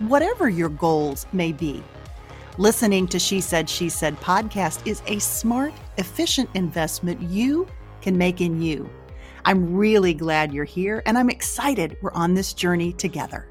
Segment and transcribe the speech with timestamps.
[0.00, 1.82] whatever your goals may be.
[2.58, 7.66] Listening to She Said, She Said podcast is a smart, efficient investment you
[8.00, 8.90] can make in you.
[9.44, 13.48] I'm really glad you're here and I'm excited we're on this journey together.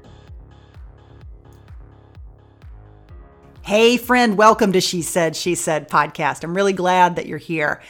[3.62, 6.44] Hey, friend, welcome to She Said, She Said podcast.
[6.44, 7.80] I'm really glad that you're here.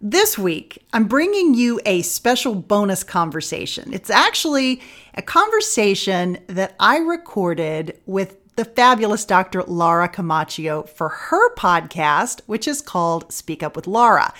[0.00, 3.92] This week, I'm bringing you a special bonus conversation.
[3.92, 4.80] It's actually
[5.14, 9.62] a conversation that I recorded with the fabulous Dr.
[9.62, 14.34] Laura Camacho for her podcast, which is called Speak Up with Laura.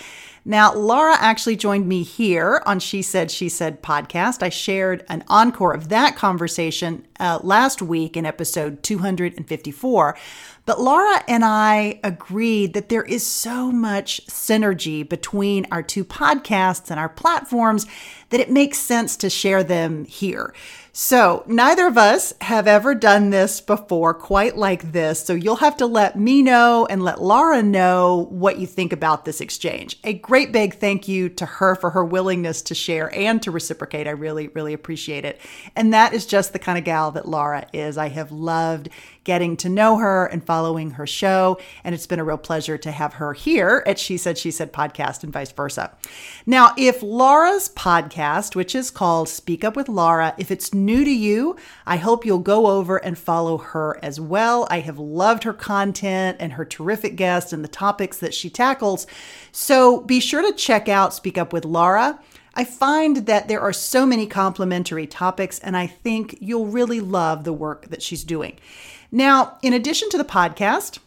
[0.45, 4.43] Now, Laura actually joined me here on She Said, She Said podcast.
[4.43, 10.19] I shared an encore of that conversation uh, last week in episode 254.
[10.71, 16.93] But Laura and I agreed that there is so much synergy between our two podcasts
[16.93, 17.89] and our platforms
[18.29, 20.55] that it makes sense to share them here.
[20.93, 25.25] So, neither of us have ever done this before quite like this.
[25.25, 29.25] So, you'll have to let me know and let Laura know what you think about
[29.25, 30.01] this exchange.
[30.03, 34.09] A great big thank you to her for her willingness to share and to reciprocate.
[34.09, 35.41] I really, really appreciate it.
[35.77, 37.97] And that is just the kind of gal that Laura is.
[37.97, 38.89] I have loved
[39.25, 41.59] getting to know her and following her show.
[41.85, 44.73] And it's been a real pleasure to have her here at She Said, She Said
[44.73, 45.93] podcast and vice versa.
[46.47, 51.11] Now, if Laura's podcast, which is called Speak Up with Laura, if it's new to
[51.11, 54.67] you, I hope you'll go over and follow her as well.
[54.71, 59.07] I have loved her content and her terrific guests and the topics that she tackles.
[59.53, 62.19] So be sure to check out Speak Up with Laura.
[62.55, 67.45] I find that there are so many complementary topics, and I think you'll really love
[67.45, 68.59] the work that she's doing.
[69.13, 70.99] Now, in addition to the podcast,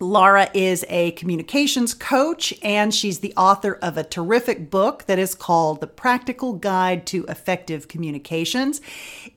[0.00, 5.34] Laura is a communications coach and she's the author of a terrific book that is
[5.34, 8.80] called The Practical Guide to Effective Communications.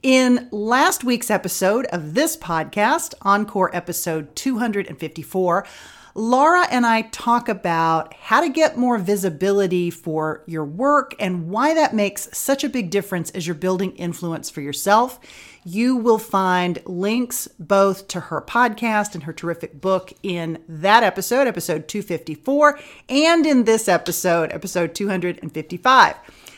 [0.04, 5.66] In last week's episode of this podcast, Encore episode 254,
[6.14, 11.74] Laura and I talk about how to get more visibility for your work and why
[11.74, 15.18] that makes such a big difference as you're building influence for yourself.
[15.64, 21.46] You will find links both to her podcast and her terrific book in that episode,
[21.46, 26.16] episode 254, and in this episode, episode 255.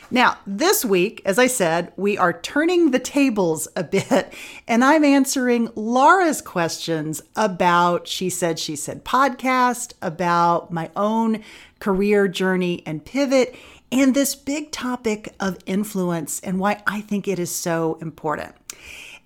[0.09, 4.33] Now, this week, as I said, we are turning the tables a bit,
[4.67, 11.43] and I'm answering Laura's questions about She Said, She Said podcast, about my own
[11.79, 13.55] career journey and pivot,
[13.95, 18.53] and this big topic of influence and why I think it is so important.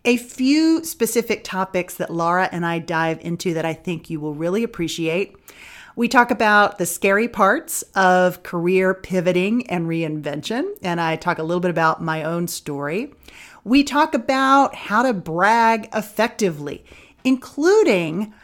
[0.05, 4.35] A few specific topics that Laura and I dive into that I think you will
[4.35, 5.35] really appreciate.
[5.95, 11.43] We talk about the scary parts of career pivoting and reinvention, and I talk a
[11.43, 13.11] little bit about my own story.
[13.63, 16.85] We talk about how to brag effectively,
[17.23, 18.35] including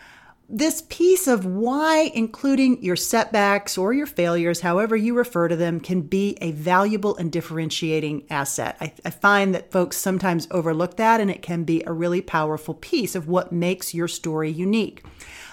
[0.48, 5.80] this piece of why including your setbacks or your failures, however you refer to them,
[5.80, 8.78] can be a valuable and differentiating asset.
[8.80, 12.76] I, I, find that folks sometimes overlook that, and it can be a really powerful
[12.76, 15.04] piece of what makes your story unique.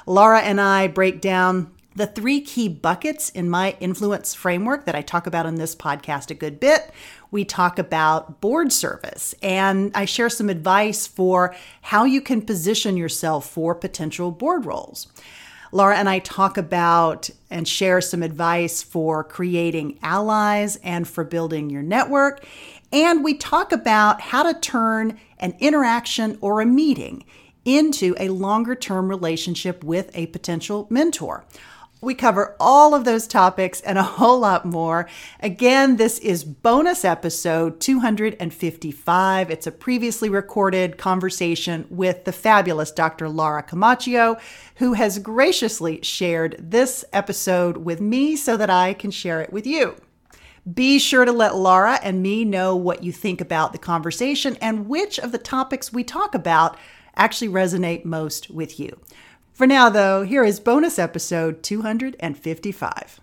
[0.06, 5.02] Laura and I break down the three key buckets in my influence framework that I
[5.02, 6.90] talk about in this podcast a good bit.
[7.32, 12.96] We talk about board service and I share some advice for how you can position
[12.96, 15.08] yourself for potential board roles.
[15.73, 21.70] Laura and I talk about and share some advice for creating allies and for building
[21.70, 22.46] your network.
[22.93, 27.25] And we talk about how to turn an interaction or a meeting
[27.64, 31.46] into a longer term relationship with a potential mentor.
[32.02, 35.08] We cover all of those topics and a whole lot more.
[35.38, 39.50] Again, this is bonus episode 255.
[39.52, 43.28] It's a previously recorded conversation with the fabulous Dr.
[43.28, 44.37] Laura Camacho,
[44.76, 49.64] who has graciously shared this episode with me so that I can share it with
[49.64, 49.94] you.
[50.75, 54.88] Be sure to let Laura and me know what you think about the conversation and
[54.88, 56.76] which of the topics we talk about
[57.14, 59.00] actually resonate most with you.
[59.52, 63.20] For now, though, here is bonus episode 255.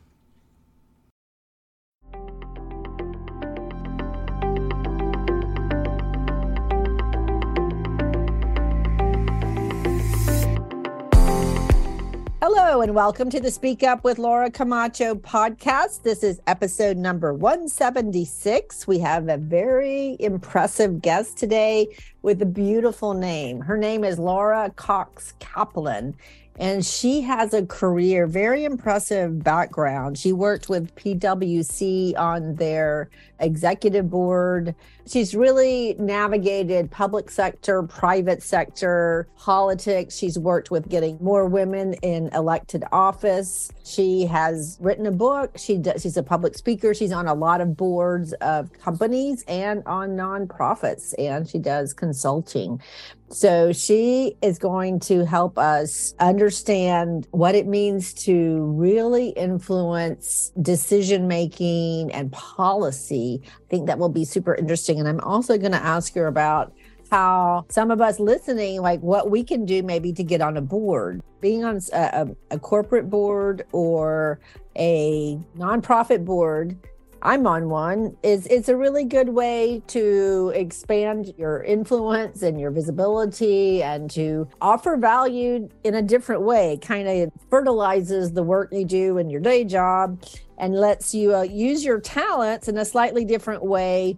[12.51, 16.01] Hello, and welcome to the Speak Up with Laura Camacho podcast.
[16.01, 18.87] This is episode number 176.
[18.87, 23.61] We have a very impressive guest today with a beautiful name.
[23.61, 26.15] Her name is Laura Cox Kaplan,
[26.59, 30.17] and she has a career, very impressive background.
[30.17, 33.09] She worked with PwC on their
[33.39, 34.75] executive board.
[35.07, 40.17] She's really navigated public sector, private sector, politics.
[40.17, 43.71] She's worked with getting more women in elected office.
[43.85, 45.57] She has written a book.
[45.57, 46.93] She does, she's a public speaker.
[46.93, 52.81] She's on a lot of boards of companies and on nonprofits, and she does consulting.
[53.31, 61.27] So she is going to help us understand what it means to really influence decision
[61.27, 63.41] making and policy.
[63.45, 64.99] I think that will be super interesting.
[64.99, 66.73] And I'm also going to ask her about
[67.11, 70.61] how some of us listening, like what we can do maybe to get on a
[70.61, 74.39] board, being on a, a corporate board or
[74.75, 76.77] a nonprofit board
[77.21, 82.71] I'm on one is it's a really good way to expand your influence and your
[82.71, 86.77] visibility and to offer value in a different way.
[86.81, 90.23] Kind of fertilizes the work you do in your day job
[90.57, 94.17] and lets you uh, use your talents in a slightly different way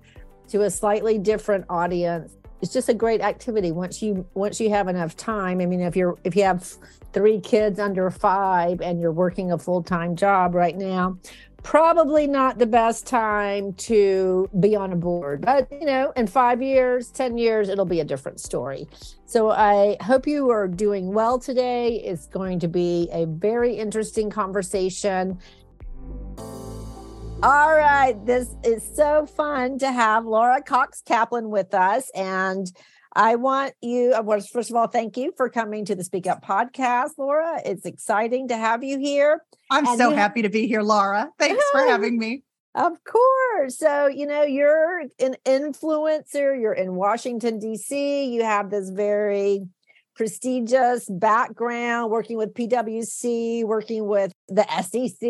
[0.50, 2.38] to a slightly different audience.
[2.62, 5.60] It's just a great activity once you once you have enough time.
[5.60, 6.72] I mean if you're if you have
[7.14, 11.18] three kids under five and you're working a full-time job right now
[11.64, 16.62] probably not the best time to be on a board but you know in five
[16.62, 18.88] years ten years it'll be a different story.
[19.26, 21.96] So i hope you are doing well today.
[21.96, 25.38] It's going to be a very interesting conversation.
[27.44, 32.72] All right this is so fun to have laura cox kaplan with us and
[33.14, 36.04] I want you, uh, I want first of all, thank you for coming to the
[36.04, 37.60] Speak Up podcast, Laura.
[37.66, 39.44] It's exciting to have you here.
[39.70, 41.30] I'm and so you, happy to be here, Laura.
[41.38, 42.44] Thanks for having me.
[42.74, 43.78] Of course.
[43.78, 49.68] So, you know, you're an influencer, you're in Washington, D.C., you have this very
[50.16, 55.22] prestigious background working with PwC, working with the SEC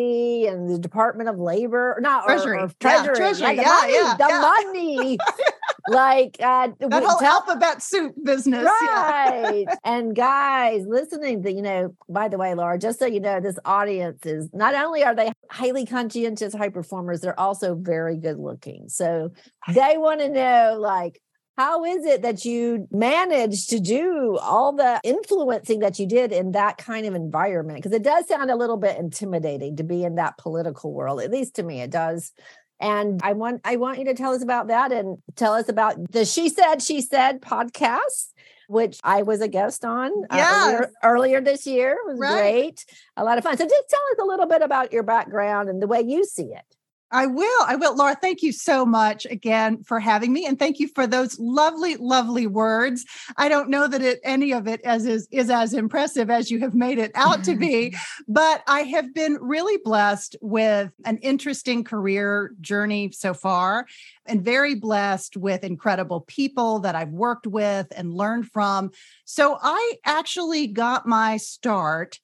[0.52, 4.16] and the Department of Labor, not Treasury, or, or Treasury, yeah, Treasury, yeah, money, yeah,
[4.18, 4.42] the yeah.
[4.42, 5.18] money.
[5.92, 9.66] like uh, that whole tell, alphabet soup business, right?
[9.68, 9.76] Yeah.
[9.84, 13.58] and guys, listening to you know, by the way, Laura, just so you know, this
[13.66, 18.90] audience is not only are they highly conscientious high performers, they're also very good looking.
[18.90, 19.32] So
[19.74, 21.22] they want to know, like,
[21.58, 26.54] how is it that you managed to do all the influencing that you did in
[26.54, 27.78] that kind of environment?
[27.78, 31.30] Because it does sound a little bit intimidating to be in that political world, at
[31.30, 32.32] least to me, it does.
[32.82, 36.12] And I want I want you to tell us about that and tell us about
[36.12, 38.28] the She Said She Said podcast
[38.72, 40.74] which I was a guest on uh, yes.
[40.74, 41.92] earlier, earlier, this year.
[41.92, 42.40] It was right.
[42.40, 42.86] great.
[43.18, 43.58] A lot of fun.
[43.58, 46.54] So just tell us a little bit about your background and the way you see
[46.54, 46.78] it.
[47.12, 47.62] I will.
[47.66, 47.96] I will.
[47.96, 50.46] Laura, thank you so much again for having me.
[50.46, 53.06] And thank you for those lovely, lovely words.
[53.36, 56.60] I don't know that it, any of it as is, is as impressive as you
[56.60, 57.96] have made it out to be,
[58.28, 63.88] but I have been really blessed with an interesting career journey so far
[64.26, 68.92] and very blessed with incredible people that I've worked with and learned from.
[69.26, 72.20] So I actually got my start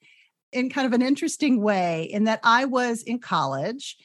[0.53, 3.97] in kind of an interesting way in that I was in college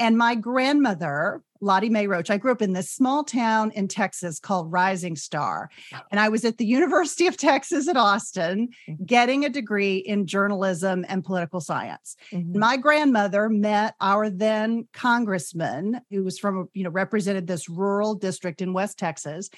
[0.00, 4.40] and my grandmother, Lottie Mae Roach, I grew up in this small town in Texas
[4.40, 5.68] called Rising Star.
[6.10, 9.04] And I was at the University of Texas at Austin mm-hmm.
[9.04, 12.16] getting a degree in journalism and political science.
[12.32, 12.58] Mm-hmm.
[12.58, 18.62] My grandmother met our then congressman who was from, you know, represented this rural district
[18.62, 19.50] in West Texas.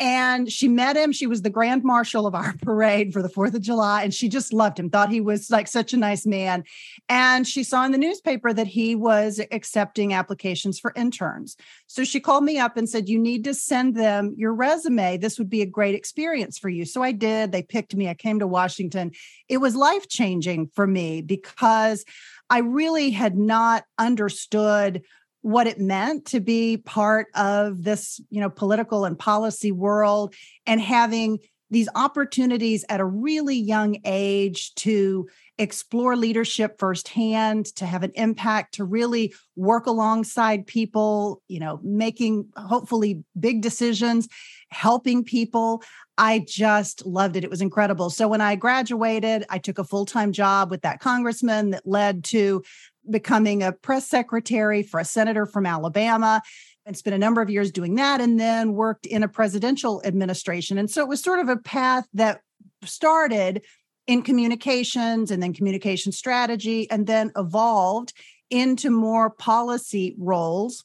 [0.00, 1.10] And she met him.
[1.10, 4.04] She was the grand marshal of our parade for the 4th of July.
[4.04, 6.64] And she just loved him, thought he was like such a nice man.
[7.08, 11.56] And she saw in the newspaper that he was accepting applications for interns.
[11.86, 15.16] So she called me up and said, You need to send them your resume.
[15.16, 16.84] This would be a great experience for you.
[16.84, 17.50] So I did.
[17.50, 18.08] They picked me.
[18.08, 19.12] I came to Washington.
[19.48, 22.04] It was life changing for me because
[22.50, 25.02] I really had not understood
[25.42, 30.34] what it meant to be part of this you know political and policy world
[30.66, 31.38] and having
[31.70, 35.28] these opportunities at a really young age to
[35.58, 42.48] explore leadership firsthand to have an impact to really work alongside people you know making
[42.56, 44.28] hopefully big decisions
[44.70, 45.82] helping people.
[46.18, 47.44] I just loved it.
[47.44, 48.10] It was incredible.
[48.10, 52.62] So when i graduated i took a full-time job with that congressman that led to
[53.10, 56.42] becoming a press secretary for a senator from Alabama
[56.86, 60.78] and spent a number of years doing that and then worked in a presidential administration.
[60.78, 62.40] And so it was sort of a path that
[62.84, 63.64] started
[64.06, 68.14] in communications and then communication strategy and then evolved
[68.50, 70.84] into more policy roles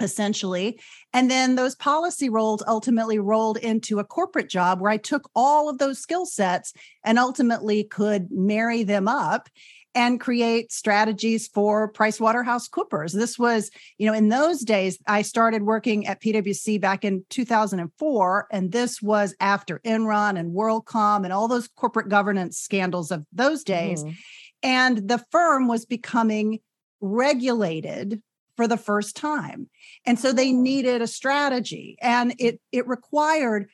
[0.00, 0.78] essentially.
[1.12, 5.68] And then those policy roles ultimately rolled into a corporate job where I took all
[5.68, 6.72] of those skill sets
[7.04, 9.48] and ultimately could marry them up
[9.96, 13.12] and create strategies for PricewaterhouseCoopers.
[13.12, 18.46] This was, you know, in those days, I started working at PwC back in 2004,
[18.52, 23.64] and this was after Enron and WorldCom and all those corporate governance scandals of those
[23.64, 24.04] days.
[24.04, 24.14] Mm-hmm.
[24.62, 26.60] And the firm was becoming
[27.00, 28.22] regulated
[28.56, 29.70] for the first time.
[30.04, 33.68] And so they needed a strategy and it it required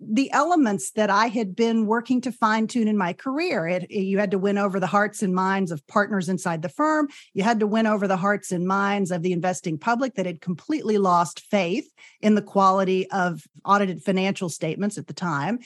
[0.00, 3.66] the elements that I had been working to fine tune in my career.
[3.66, 7.08] It, you had to win over the hearts and minds of partners inside the firm.
[7.32, 10.40] You had to win over the hearts and minds of the investing public that had
[10.40, 11.88] completely lost faith
[12.20, 15.58] in the quality of audited financial statements at the time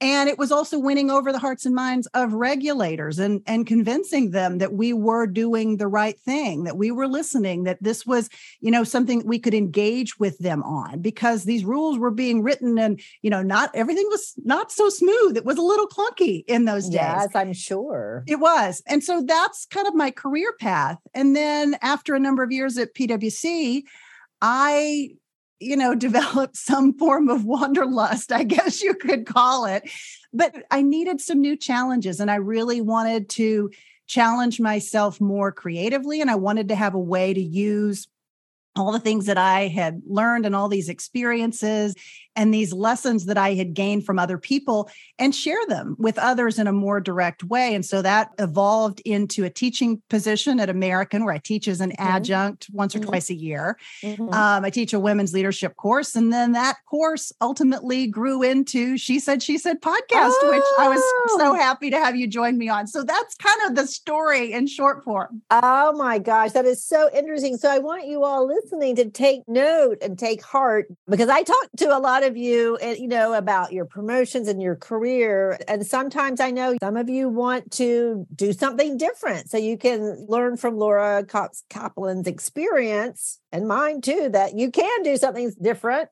[0.00, 4.30] and it was also winning over the hearts and minds of regulators and and convincing
[4.30, 8.28] them that we were doing the right thing that we were listening that this was
[8.60, 12.78] you know something we could engage with them on because these rules were being written
[12.78, 15.36] and you know not everything was not so smooth.
[15.36, 16.94] It was a little clunky in those days.
[16.94, 18.24] Yes i'm sure.
[18.26, 18.82] It was.
[18.86, 20.98] And so that's kind of my career path.
[21.14, 23.82] And then after a number of years at pwc
[24.42, 25.10] I
[25.60, 29.88] you know, developed some form of wanderlust, I guess you could call it.
[30.32, 33.70] But I needed some new challenges and I really wanted to
[34.06, 36.20] challenge myself more creatively.
[36.20, 38.08] And I wanted to have a way to use
[38.76, 41.94] all the things that I had learned and all these experiences
[42.36, 46.58] and these lessons that I had gained from other people and share them with others
[46.58, 47.74] in a more direct way.
[47.74, 51.90] And so that evolved into a teaching position at American, where I teach as an
[51.90, 52.08] mm-hmm.
[52.08, 53.10] adjunct once or mm-hmm.
[53.10, 53.76] twice a year.
[54.02, 54.32] Mm-hmm.
[54.32, 56.14] Um, I teach a women's leadership course.
[56.14, 60.50] And then that course ultimately grew into She Said, She Said podcast, oh.
[60.50, 61.02] which I was
[61.38, 61.54] so oh.
[61.54, 62.86] happy to have you join me on.
[62.86, 65.42] So that's kind of the story in short form.
[65.50, 67.56] Oh my gosh, that is so interesting.
[67.56, 71.68] So I want you all listening to take note and take heart because I talk
[71.78, 75.58] to a lot of you, and you know, about your promotions and your career.
[75.68, 79.50] And sometimes I know some of you want to do something different.
[79.50, 85.16] So you can learn from Laura Kaplan's experience and mine too, that you can do
[85.16, 86.08] something different.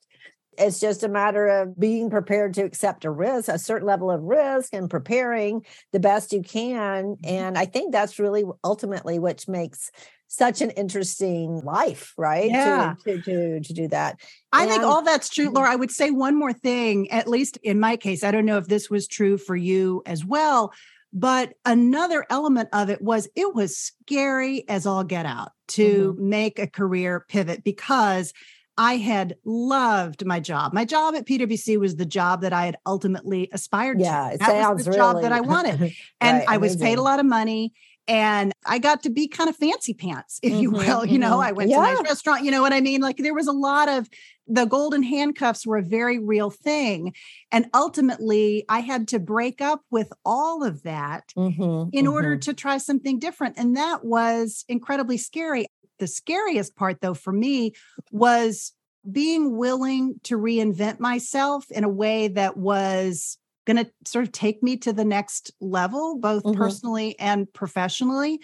[0.61, 4.23] It's just a matter of being prepared to accept a risk, a certain level of
[4.23, 7.05] risk, and preparing the best you can.
[7.05, 7.29] Mm-hmm.
[7.29, 9.93] And I think that's really ultimately what makes
[10.29, 12.51] such an interesting life, right?
[12.51, 12.95] Yeah.
[13.05, 14.21] To, to, to, to do that.
[14.53, 15.57] I and, think all that's true, mm-hmm.
[15.57, 15.71] Laura.
[15.73, 18.23] I would say one more thing, at least in my case.
[18.23, 20.73] I don't know if this was true for you as well,
[21.13, 26.29] but another element of it was it was scary as all get out to mm-hmm.
[26.29, 28.35] make a career pivot because
[28.77, 30.73] I had loved my job.
[30.73, 34.35] My job at PwC was the job that I had ultimately aspired yeah, to.
[34.35, 35.01] It that sounds was the really...
[35.01, 35.95] job that I wanted.
[36.21, 37.73] And right, I was paid a lot of money
[38.09, 41.03] and I got to be kind of fancy pants, if mm-hmm, you will.
[41.03, 41.13] Mm-hmm.
[41.13, 41.49] You know, mm-hmm.
[41.49, 41.77] I went yeah.
[41.77, 43.03] to a nice restaurant, you know what I mean?
[43.03, 44.09] Like there was a lot of
[44.47, 47.15] the golden handcuffs were a very real thing.
[47.53, 52.51] And ultimately, I had to break up with all of that mm-hmm, in order mm-hmm.
[52.51, 53.59] to try something different.
[53.59, 55.67] And that was incredibly scary.
[55.99, 57.73] The scariest part, though, for me
[58.11, 58.73] was
[59.11, 63.37] being willing to reinvent myself in a way that was
[63.69, 66.59] going to sort of take me to the next level, both mm-hmm.
[66.59, 68.41] personally and professionally.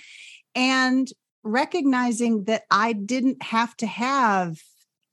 [0.55, 1.09] And
[1.43, 4.59] recognizing that I didn't have to have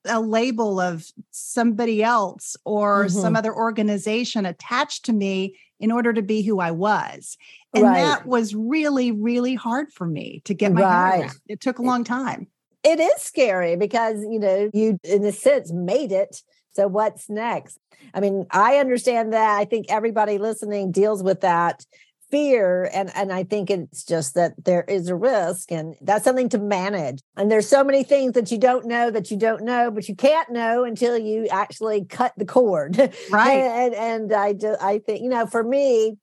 [0.05, 3.19] a label of somebody else or mm-hmm.
[3.19, 7.37] some other organization attached to me in order to be who I was.
[7.73, 8.01] And right.
[8.01, 11.11] that was really, really hard for me to get my right.
[11.11, 11.35] head around.
[11.47, 12.47] It took a long time.
[12.83, 16.41] It is scary because, you know, you, in a sense, made it.
[16.73, 17.77] So what's next?
[18.13, 19.57] I mean, I understand that.
[19.57, 21.85] I think everybody listening deals with that
[22.29, 26.47] fear and and I think it's just that there is a risk and that's something
[26.49, 27.19] to manage.
[27.35, 30.15] And there's so many things that you don't know that you don't know, but you
[30.15, 32.95] can't know until you actually cut the cord.
[33.29, 33.57] Right.
[33.57, 36.17] and, and I do I think, you know, for me,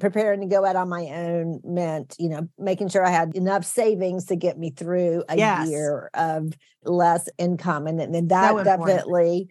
[0.00, 3.64] preparing to go out on my own meant, you know, making sure I had enough
[3.64, 5.68] savings to get me through a Yes.
[5.68, 6.52] year of
[6.84, 7.86] less income.
[7.86, 9.48] And, and that So definitely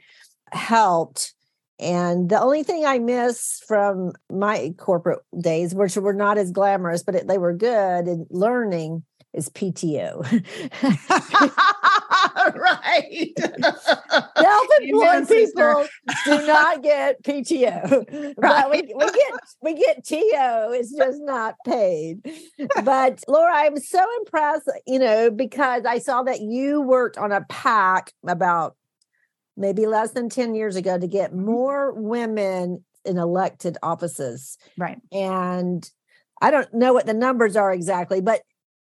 [0.52, 1.34] helped.
[1.84, 7.04] And the only thing I miss from my corporate days, which were not as glamorous,
[7.04, 10.22] but it, they were good in learning, is PTO.
[12.56, 13.34] right.
[14.38, 15.88] Self-employed people
[16.26, 20.72] do not get PTO, but we, we get we get TO.
[20.74, 22.20] It's just not paid.
[22.84, 27.46] But Laura, I'm so impressed, you know, because I saw that you worked on a
[27.50, 28.76] PAC about
[29.56, 31.46] maybe less than 10 years ago to get mm-hmm.
[31.46, 34.58] more women in elected offices.
[34.78, 35.00] Right.
[35.12, 35.90] And
[36.42, 38.42] I don't know what the numbers are exactly, but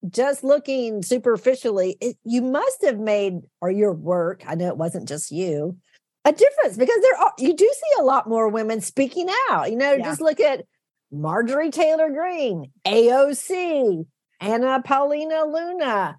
[0.09, 5.09] just looking superficially, it, you must have made, or your work, I know it wasn't
[5.09, 5.77] just you,
[6.25, 9.71] a difference because there are, you do see a lot more women speaking out.
[9.71, 10.05] You know, Yeah.
[10.05, 10.65] just look at
[11.11, 14.05] Marjorie Taylor Greene, AOC,
[14.41, 16.17] Anna Paulina Luna,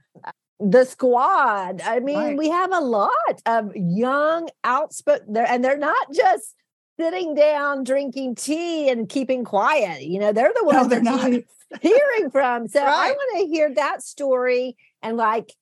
[0.60, 1.82] the squad.
[1.82, 2.38] I mean, Right.
[2.38, 6.56] we have a lot of young, outspoken there, and they're not just
[7.00, 10.04] sitting down drinking tea and keeping quiet.
[10.04, 11.82] You know, they're the No, ones they're that not.
[11.82, 12.68] hearing from.
[12.68, 15.54] So I want to hear that story and like,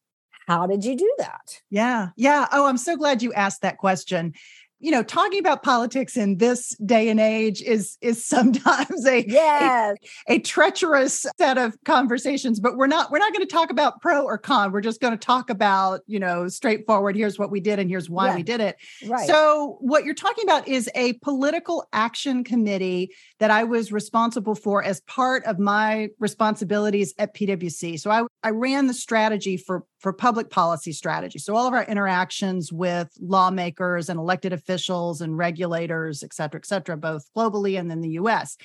[0.47, 1.61] how did you do that?
[1.69, 2.09] Yeah.
[2.15, 2.47] Yeah.
[2.53, 4.33] Oh, I'm so glad you asked that question.
[4.79, 9.97] You know, talking about politics in this day and age is is sometimes a Yes.
[10.27, 14.21] a treacherous set of conversations, but we're not we're not going to talk about pro
[14.23, 14.71] or con.
[14.71, 18.09] We're just going to talk about, you know, straightforward, here's what we did and here's
[18.09, 18.35] why Yeah.
[18.35, 18.75] we did it.
[19.07, 19.27] Right.
[19.27, 24.83] So, what you're talking about is a political action committee that I was responsible for
[24.83, 27.99] as part of my responsibilities at PwC.
[27.99, 31.39] So, I, I ran the strategy for, for public policy strategy.
[31.39, 36.65] So, all of our interactions with lawmakers and elected officials and regulators, et cetera, et
[36.65, 38.57] cetera, both globally and in the US.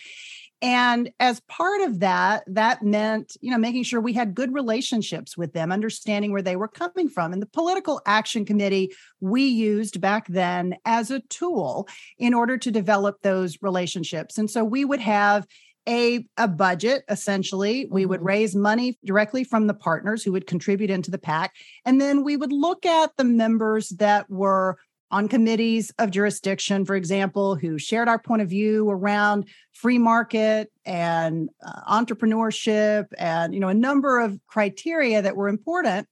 [0.63, 5.37] And as part of that, that meant, you know, making sure we had good relationships
[5.37, 7.33] with them, understanding where they were coming from.
[7.33, 12.71] And the political action committee we used back then as a tool in order to
[12.71, 14.39] develop those relationships.
[14.39, 15.49] And so we would have
[15.89, 17.87] a, a budget essentially.
[17.91, 18.25] We would Mhm.
[18.25, 21.55] raise money directly from the partners who would contribute into the PAC.
[21.85, 24.79] And then we would look at the members that were
[25.11, 30.73] on committees of jurisdiction, for example, who shared our point of view around free market
[30.87, 36.07] and uh, entrepreneurship and you know a number of criteria that were important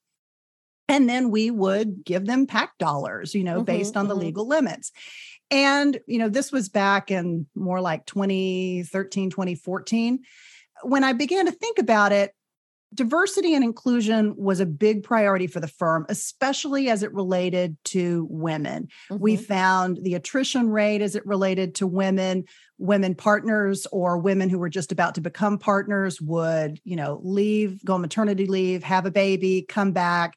[0.88, 4.20] and then we would give them PAC dollars you know Mhm, based on the mhm.
[4.20, 4.92] legal limits
[5.50, 10.20] and you know this was back in more like 2013 2014
[10.82, 12.32] when i began to think about it
[12.92, 18.26] diversity and inclusion was a big priority for the firm especially as it related to
[18.28, 18.88] women.
[19.10, 19.44] We Mhm.
[19.46, 22.46] found the attrition rate as it related to women.
[22.78, 27.84] Women partners or women who were just about to become partners would you know leave
[27.84, 30.34] go on maternity leave have a baby come back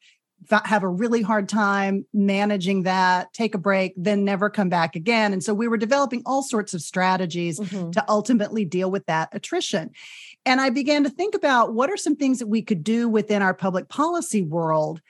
[0.64, 5.32] have a really hard time managing that take a break then never come back again
[5.32, 7.92] and so we were developing all sorts of strategies Mhm.
[7.92, 9.90] to ultimately deal with that attrition.
[10.46, 13.42] And I began to think about what are some things that we could do within
[13.42, 15.00] our public policy world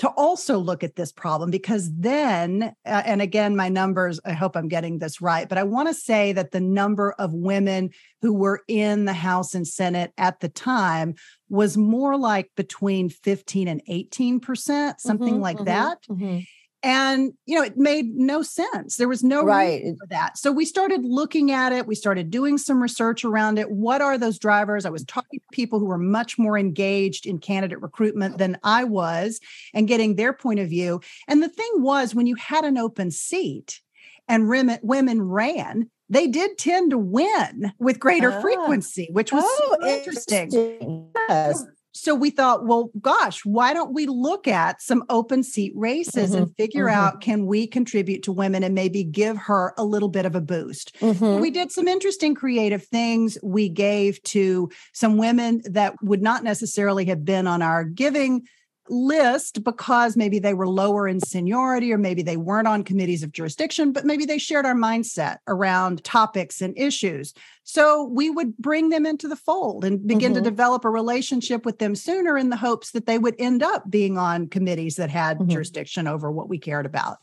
[0.00, 4.56] to also look at this problem because then uh, and again my numbers I hope
[4.56, 7.90] I'm getting this right but I want to say that the number of women
[8.22, 11.14] who were in the House and Senate at the time
[11.50, 16.46] was more like between 15 and 18% something Mhm, like mhm, that mhm.
[16.82, 19.80] And you know it made no sense there was no Right.
[19.80, 23.58] reason for that so we started looking at it we started doing some research around
[23.58, 27.26] it what are those drivers i was talking to people who were much more engaged
[27.26, 29.40] in candidate recruitment than i was
[29.74, 33.10] and getting their point of view and the thing was when you had an open
[33.10, 33.80] seat
[34.28, 38.40] and women women ran they did tend to win with greater Ah.
[38.40, 41.10] frequency which was Oh, super interesting interesting.
[41.28, 41.64] Yes.
[41.92, 46.54] So we thought, well, gosh, why don't we look at some open seat races and
[46.56, 46.94] figure mhm.
[46.94, 50.40] out can we contribute to women and maybe give her a little bit of a
[50.40, 50.94] boost?
[51.00, 51.40] Mhm.
[51.40, 53.38] We did some interesting creative things.
[53.42, 58.42] We gave to some women that would not necessarily have been on our giving
[58.90, 63.32] list because maybe they were lower in seniority or maybe they weren't on committees of
[63.32, 67.32] jurisdiction, but maybe they shared our mindset around topics and issues.
[67.62, 70.44] So we would bring them into the fold and begin to Mhm.
[70.44, 74.18] develop a relationship with them sooner in the hopes that they would end up being
[74.18, 75.48] on committees that had Mhm.
[75.48, 77.18] jurisdiction over what we cared about.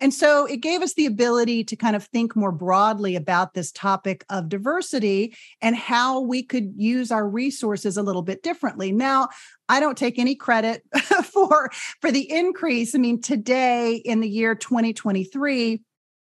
[0.00, 3.70] And so it gave us the ability to kind of think more broadly about this
[3.70, 8.92] topic of diversity and how we could use our resources a little bit differently.
[8.92, 9.28] Now,
[9.68, 10.82] I don't take any credit
[11.24, 12.94] for for the increase.
[12.94, 15.80] I mean, today in the year 2023,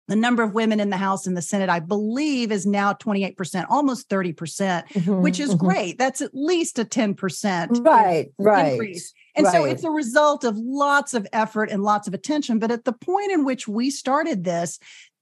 [0.09, 3.67] the number of women in the House and the Senate, I believe, is now 28%,
[3.71, 5.67] almost 30%, percent mm-hmm, which is mm-hmm.
[5.67, 5.99] great.
[5.99, 8.73] That's at least a 10% right, right.
[8.73, 9.15] increase.
[9.35, 9.53] And right.
[9.53, 12.59] so it's a result of lots of effort and lots of attention.
[12.59, 14.79] But at the point in which we started this,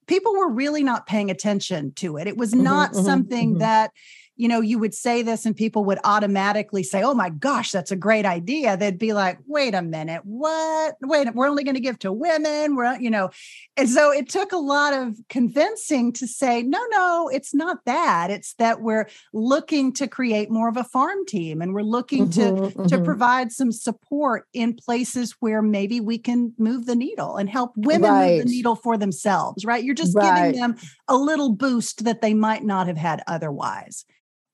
[0.06, 2.26] people were really not paying attention to it.
[2.26, 3.58] It was mm-hmm, not mm-hmm, something mm-hmm.
[3.60, 3.92] that
[4.40, 7.90] you know, you would say this and people would automatically say, Oh my gosh, that's
[7.90, 8.74] a great idea.
[8.74, 10.96] They'd be like, wait a minute, what?
[11.02, 12.74] Wait, we're only going to give to women.
[12.74, 13.28] We're, you know,
[13.76, 18.30] and so it took a lot of convincing to say, no, no, it's not that.
[18.30, 22.64] It's that we're looking to create more of a farm team and we're looking mm-hmm,
[22.64, 22.86] to, mm-hmm.
[22.86, 27.72] to provide some support in places where maybe we can move the needle and help
[27.76, 28.36] women right.
[28.36, 29.84] move the needle for themselves, right?
[29.84, 30.46] You're just right.
[30.46, 30.76] giving them
[31.08, 34.06] a little boost that they might not have had otherwise.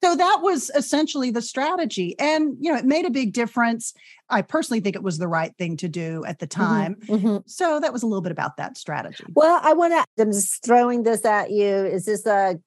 [0.06, 2.14] So that was essentially the strategy.
[2.20, 3.92] And, you know, it made a big difference.
[4.30, 6.94] I personally think it was the right thing to do at the mm-hmm, time.
[7.06, 7.36] Mm-hmm.
[7.46, 9.24] So that was a little bit about that strategy.
[9.34, 11.66] Well, I want to, I'm just throwing this at you.
[11.66, 12.60] Is this a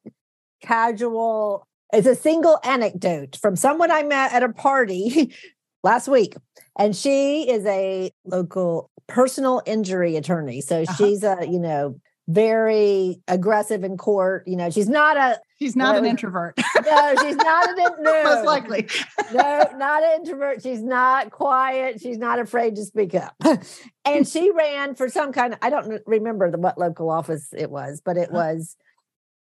[0.61, 5.33] casual, it's a single anecdote from someone I met at a party
[5.83, 6.35] last week.
[6.77, 10.59] And she is a local personal injury attorney.
[10.59, 10.93] So uh-huh.
[10.97, 14.43] she's a, you know, very aggressive in court.
[14.45, 16.57] You know, she's not a she's not an introvert.
[16.85, 18.23] no, she's not an no.
[18.23, 18.87] most likely.
[19.33, 20.61] no, not an introvert.
[20.61, 22.01] She's not quiet.
[22.01, 23.35] She's not afraid to speak up.
[24.05, 27.69] and she ran for some kind of I don't remember the, what local office it
[27.69, 28.37] was, but it uh-huh.
[28.37, 28.77] was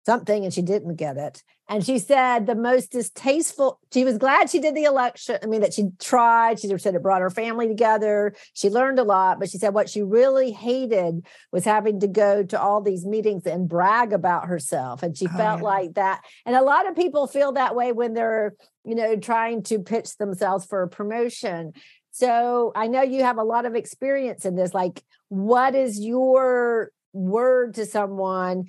[0.08, 1.42] something and she didn't get it.
[1.68, 5.36] And she said the most distasteful, she was glad she did the election.
[5.42, 6.58] I mean, that she tried.
[6.58, 8.34] She said it brought her family together.
[8.54, 12.42] She learned a lot, but she said what she really hated was having to go
[12.42, 15.02] to all these meetings and brag about herself.
[15.02, 15.64] And she oh, felt yeah.
[15.64, 16.22] like that.
[16.46, 18.54] And a lot of people feel that way when they're,
[18.86, 21.74] you know, trying to pitch themselves for a promotion.
[22.12, 24.72] So I know you have a lot of experience in this.
[24.72, 28.68] Like, what is your word to someone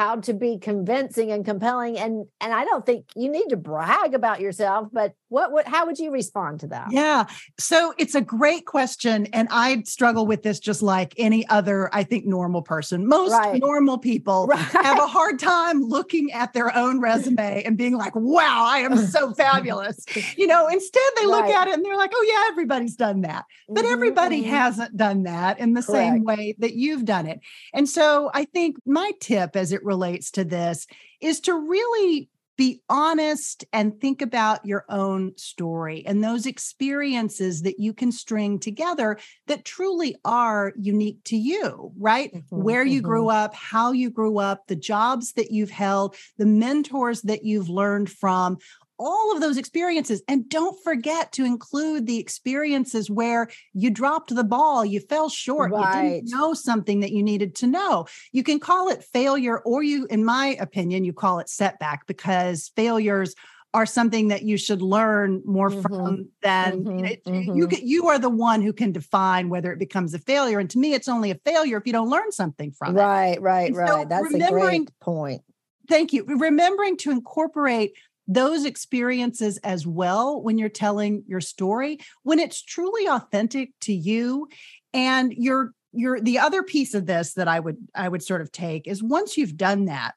[0.00, 4.14] how to be convincing and compelling and and i don't think you need to brag
[4.14, 7.26] about yourself but what what how would you respond to that yeah
[7.58, 12.02] so it's a great question and i struggle with this just like any other i
[12.02, 13.60] think normal person most right.
[13.60, 14.58] normal people right.
[14.58, 18.96] have a hard time looking at their own resume and being like wow i am
[19.06, 20.06] so fabulous
[20.38, 21.54] you know instead they look right.
[21.54, 24.50] at it and they're like oh yeah everybody's done that but mm-hmm, everybody mm-hmm.
[24.50, 26.14] hasn't done that in the Correct.
[26.14, 27.40] same way that you've done it
[27.74, 30.86] and so i think my tip as it relates to this
[31.20, 37.80] is to really be honest and think about your own story and those experiences that
[37.80, 42.30] you can string together that truly are unique to you, right?
[42.34, 43.08] Mm-hmm, Where you mm-hmm.
[43.08, 47.70] grew up, how you grew up, the jobs that you've held, the mentors that you've
[47.70, 48.58] learned from,
[49.00, 50.22] all of those experiences.
[50.28, 55.72] And don't forget to include the experiences where you dropped the ball, you fell short,
[55.72, 56.04] right.
[56.04, 58.06] you didn't know something that you needed to know.
[58.32, 62.70] You can call it failure, or you, in my opinion, you call it setback because
[62.76, 63.34] failures
[63.72, 65.80] are something that you should learn more mm-hmm.
[65.82, 67.04] from than mm-hmm.
[67.04, 67.56] it, mm-hmm.
[67.56, 70.78] you you are the one who can define whether it becomes a failure and to
[70.78, 73.74] me it's only a failure if you don't learn something from right, it right right
[73.74, 75.42] right so that's a great point
[75.88, 77.92] thank you remembering to incorporate
[78.32, 84.48] those experiences as well when you're telling your story when it's truly authentic to you
[84.94, 88.52] and you're you're the other piece of this that i would i would sort of
[88.52, 90.14] take is once you've done that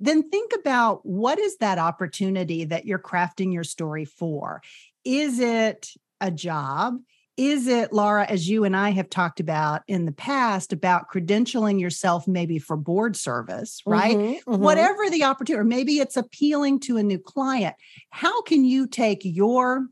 [0.00, 4.62] then think about what is that opportunity that you're crafting your story for?
[5.04, 5.90] Is it
[6.20, 6.98] a job
[7.38, 11.80] is it, Laura, as you and I have talked about in the past, about credentialing
[11.80, 14.16] yourself maybe for board service, right?
[14.16, 14.62] Mm-hmm, mm-hmm.
[14.62, 17.76] Whatever the opportunity, or maybe it's appealing to a new client.
[18.10, 19.86] How can you take your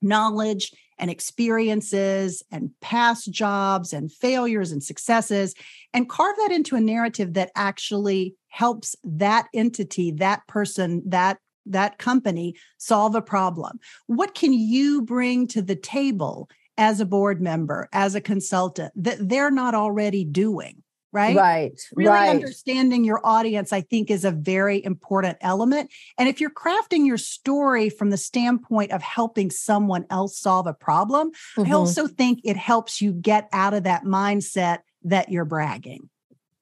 [0.00, 5.54] knowledge and experiences and past jobs and failures and successes
[5.92, 11.98] and carve that into a narrative that actually helps that entity, that person, that that
[11.98, 13.78] company solve a problem.
[14.06, 16.48] What can you bring to the table
[16.80, 20.82] as a board member, as a consultant that they're not already doing.
[21.12, 21.36] Right.
[21.36, 21.80] Right.
[21.94, 22.30] Really right.
[22.30, 25.90] understanding your audience, I think, is a very important element.
[26.16, 30.72] And if you're crafting your story from the standpoint of helping someone else solve a
[30.72, 31.70] problem, mm-hmm.
[31.70, 36.08] I also think it helps you get out of that mindset that you're bragging.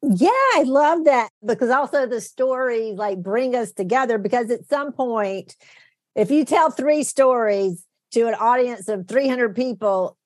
[0.02, 4.92] Yeah, I love that because also the stories like bring us together because at some
[4.92, 5.56] point,
[6.14, 10.16] if you tell three stories, to an audience of 300 people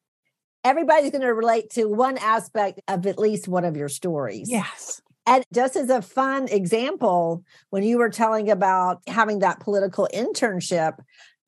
[0.65, 4.51] everybody's going to relate to one aspect of at least one of your stories.
[4.51, 5.03] Yes.
[5.27, 10.99] And just as a fun example, when you were telling about having that political internship,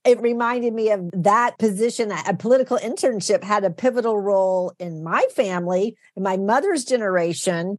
[0.04, 2.12] it reminded me of that position.
[2.12, 7.78] A political internship had a pivotal role in my family, in my mother's generation.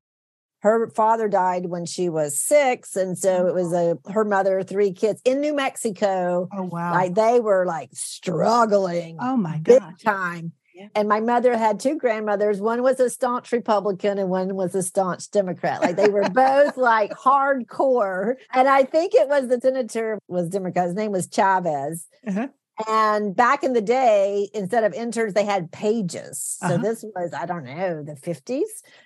[0.66, 2.96] Her father died when she was six.
[2.96, 6.50] And so it was a her mother, three kids in New Mexico.
[6.52, 6.92] Oh wow.
[6.92, 9.18] Like they were like struggling.
[9.22, 10.00] Oh my big god.
[10.04, 10.52] time.
[10.74, 10.88] Yeah.
[10.96, 12.60] And my mother had two grandmothers.
[12.60, 15.82] One was a staunch Republican and one was a staunch Democrat.
[15.82, 18.36] Like they were both like hardcore.
[18.54, 20.88] And I think it was the senator was Democrat.
[20.88, 22.08] His name was Chavez.
[22.28, 22.48] Uh-huh.
[22.90, 26.58] And back in the day, instead of interns, they had pages.
[26.60, 26.78] So Uh-huh.
[26.78, 28.64] this was, I don't know, the 50s,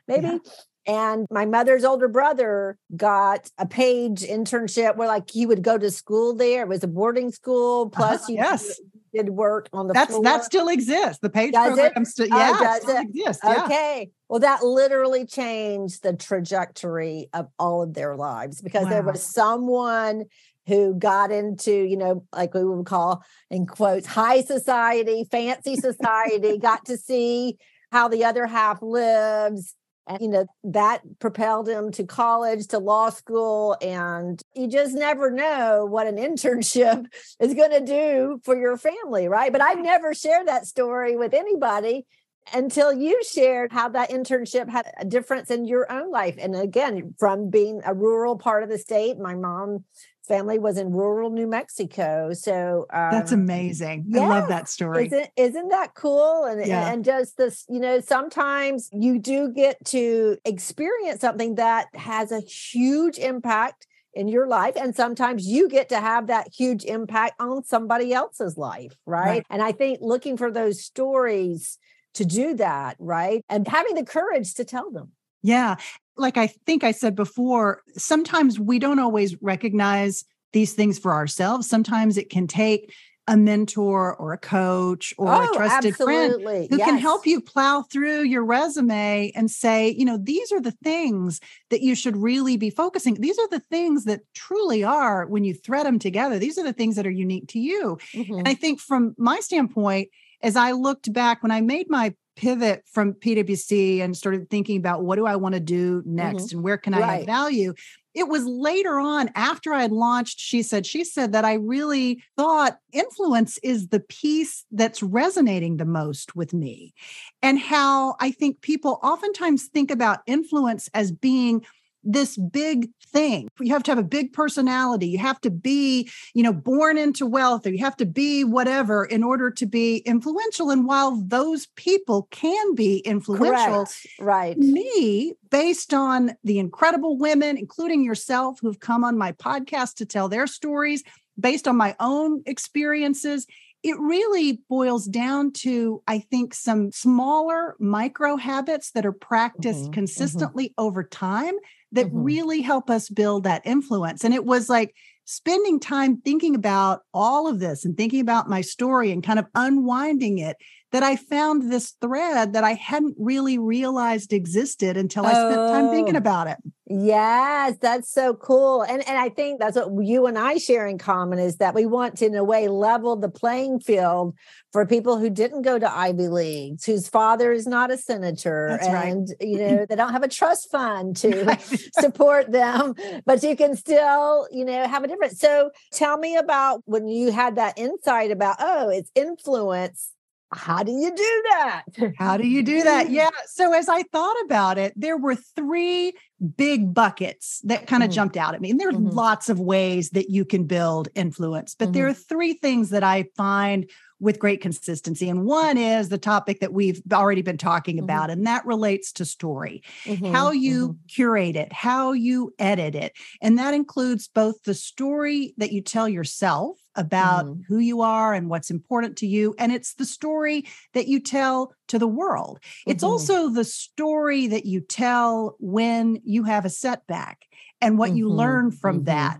[0.07, 0.25] maybe.
[0.25, 0.37] Yeah.
[0.85, 5.91] And my mother's older brother got a page internship where like he would go to
[5.91, 6.63] school there.
[6.63, 7.89] It was a boarding school.
[7.89, 8.31] Plus Uh-huh.
[8.31, 8.79] you Yes.
[9.13, 10.23] did work on the That's floor.
[10.23, 11.19] that still exists.
[11.21, 11.81] The page Does it?
[11.81, 13.07] program still Oh, yeah, it does still it?
[13.09, 13.41] exists.
[13.43, 13.63] Yeah.
[13.65, 14.09] Okay.
[14.29, 20.25] Well, that literally changed the trajectory of all of their lives because there was someone
[20.67, 26.57] who got into, you know, like we would call in quotes, high society, fancy society,
[26.59, 27.57] got to see
[27.91, 29.73] how the other half lives.
[30.09, 33.77] And, you know, that propelled him to college, to law school.
[33.81, 37.05] And you just never know what an internship
[37.39, 39.51] is going to do for your family, right?
[39.51, 42.05] But I've never shared that story with anybody
[42.53, 46.35] until you shared how that internship had a difference in your own life.
[46.39, 49.81] And again, from being a rural part of the state, my mom's
[50.29, 52.31] family was in rural New Mexico.
[52.33, 54.05] So um, That's amazing.
[54.15, 55.07] I love that story.
[55.07, 56.45] Isn't isn't that cool?
[56.45, 56.83] And, Yeah.
[56.83, 62.31] and and just this, you know, sometimes you do get to experience something that has
[62.31, 67.33] a huge impact in your life and sometimes you get to have that huge impact
[67.39, 69.45] on somebody else's life right, Right.
[69.51, 71.77] and i think looking for those stories
[72.15, 75.11] to do that right and having the courage to tell them
[75.43, 75.75] Yeah.
[76.19, 81.69] Like I think I said before, sometimes we don't always recognize these things for ourselves.
[81.69, 82.93] Sometimes it can take
[83.27, 86.67] a mentor or a coach or a trusted friend Oh, absolutely.
[86.71, 90.71] who can help you plow through your resume and say, you know, these are the
[90.83, 93.13] things that you should really be focusing.
[93.13, 96.39] These are the things that truly are when you thread them together.
[96.39, 97.99] These are the things that are unique to you.
[98.15, 98.39] Mhm.
[98.39, 100.09] And I think from my standpoint,
[100.41, 105.03] as I looked back when I made my pivot from PwC and started thinking about
[105.03, 106.15] what do I want to do mm-hmm.
[106.15, 107.21] next and where can I Right.
[107.21, 107.73] add value,
[108.13, 112.23] it was later on after I had launched She Said, She Said that I really
[112.37, 116.93] thought influence is the piece that's resonating the most with me.
[117.41, 121.65] And how I think people oftentimes think about influence as being
[122.03, 123.47] this big thing.
[123.59, 125.07] You have to have a big personality.
[125.07, 129.05] You have to be, you know, born into wealth or you have to be whatever
[129.05, 130.69] in order to be influential.
[130.69, 134.07] And while those people can be influential, Correct.
[134.19, 140.05] right me, based on the incredible women, including yourself, who've come on my podcast to
[140.05, 141.03] tell their stories,
[141.39, 143.45] based on my own experiences,
[143.81, 149.89] it really boils down to, I think, some smaller micro habits that are practiced Mhm,
[149.89, 149.93] mhm.
[149.93, 151.55] consistently over time
[151.91, 152.11] that Mhm.
[152.13, 154.23] really help us build that influence.
[154.23, 154.93] And it was like
[155.25, 159.45] spending time thinking about all of this and thinking about my story and kind of
[159.55, 160.57] unwinding it
[160.91, 165.89] that I found this thread that I hadn't really realized existed until I spent time
[165.91, 166.17] thinking Oh.
[166.17, 166.57] about it.
[166.91, 168.81] Yes, that's so cool.
[168.81, 171.85] And and I think that's what you and I share in common is that we
[171.85, 174.33] want to in a way level the playing field
[174.73, 178.87] for people who didn't go to Ivy Leagues, whose father is not a senator That's
[178.87, 179.07] right.
[179.07, 181.61] and you know they don't have a trust fund to Right.
[181.99, 185.39] support them, but you can still, you know, have a difference.
[185.39, 190.11] So tell me about when you had that insight about oh, it's influence.
[190.51, 191.83] How do you do that?
[192.17, 193.09] How do you do that?
[193.11, 193.29] Yeah.
[193.47, 196.13] So as I thought about it, there were three
[196.57, 198.13] big buckets that kind of Mhm.
[198.13, 198.71] jumped out at me.
[198.71, 199.13] And there are Mhm.
[199.13, 203.25] lots of ways that you can build influence, but there are three things that I
[203.37, 205.29] find with great consistency.
[205.29, 207.99] And one is the topic that we've already been talking Mhm.
[207.99, 209.81] about, and that relates to story.
[210.05, 210.99] Mhm, how you mhm.
[211.07, 213.13] curate it, how you edit it.
[213.41, 217.67] And that includes both the story that you tell yourself about Mhm.
[217.67, 219.55] who you are and what's important to you.
[219.57, 222.59] And it's the story that you tell to the world.
[222.85, 223.03] It's Mhm.
[223.03, 227.45] also the story that you tell when you have a setback
[227.81, 229.05] and what you Mhm, learn from mhm.
[229.05, 229.39] that.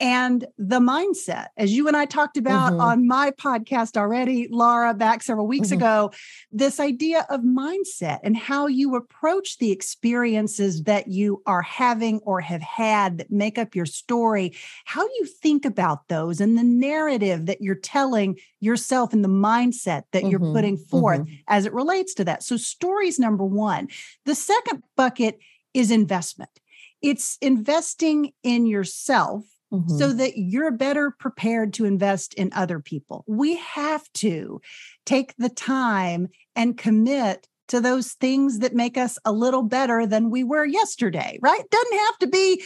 [0.00, 1.46] And the mindset.
[1.56, 2.80] As you and I talked about mm-hmm.
[2.80, 5.78] on my podcast already, Laura, back several weeks mm-hmm.
[5.78, 6.12] ago,
[6.52, 12.40] this idea of mindset and how you approach the experiences that you are having or
[12.40, 17.46] have had that make up your story, how you think about those and the narrative
[17.46, 20.30] that you're telling yourself and the mindset that mm-hmm.
[20.30, 21.34] you're putting forth mm-hmm.
[21.48, 22.42] as it relates to that.
[22.42, 23.88] So, stories number one.
[24.24, 25.38] The second bucket
[25.74, 26.50] is investment.
[27.02, 29.98] It's investing in yourself Mm-hmm.
[29.98, 33.22] so that you're better prepared to invest in other people.
[33.26, 34.62] We have to
[35.04, 40.30] take the time and commit to those things that make us a little better than
[40.30, 41.62] we were yesterday, right?
[41.70, 42.64] Doesn't have to be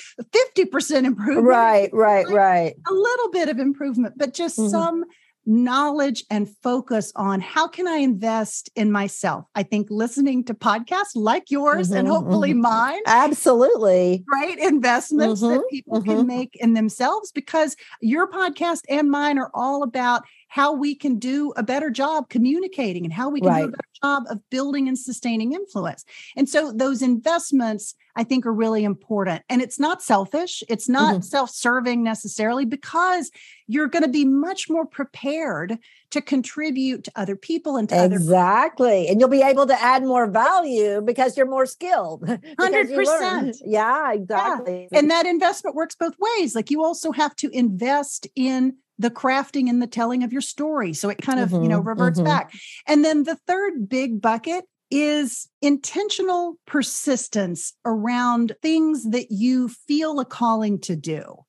[0.57, 1.47] 50% improvement.
[1.47, 2.75] Right, right, right.
[2.89, 4.71] A little bit of improvement, but just mm-hmm.
[4.71, 5.05] some
[5.45, 9.47] knowledge and focus on how can I invest in myself.
[9.55, 12.63] I think listening to podcasts like yours mm-hmm, and hopefully mm-hmm.
[12.63, 13.01] mine.
[13.07, 14.25] Absolutely.
[14.27, 16.27] Great Investments mm-hmm, that people can mm-hmm.
[16.27, 21.51] make in themselves because your podcast and mine are all about how we can do
[21.57, 23.63] a better job communicating and how we can right.
[23.63, 26.05] do a better job of building and sustaining influence.
[26.37, 29.43] And so those investments I think are really important.
[29.49, 31.23] And it's not selfish, it's not mm-hmm.
[31.23, 33.31] self serving necessarily because
[33.67, 35.79] you're going to be much more prepared
[36.11, 39.09] to contribute to other people and to exactly.
[39.09, 42.21] and you'll be able to add more value because you're more skilled.
[42.27, 43.63] 100%.
[43.65, 44.89] Yeah, exactly.
[44.93, 44.99] Yeah.
[44.99, 46.55] And that investment works both ways.
[46.55, 50.93] Like you also have to invest in the crafting and the telling of your story.
[50.93, 52.27] So it kind of, mm-hmm, you know, mm-hmm, reverts mm-hmm.
[52.27, 52.53] back.
[52.87, 60.25] And then the third big bucket is intentional persistence around things that you feel a
[60.25, 61.45] calling to do.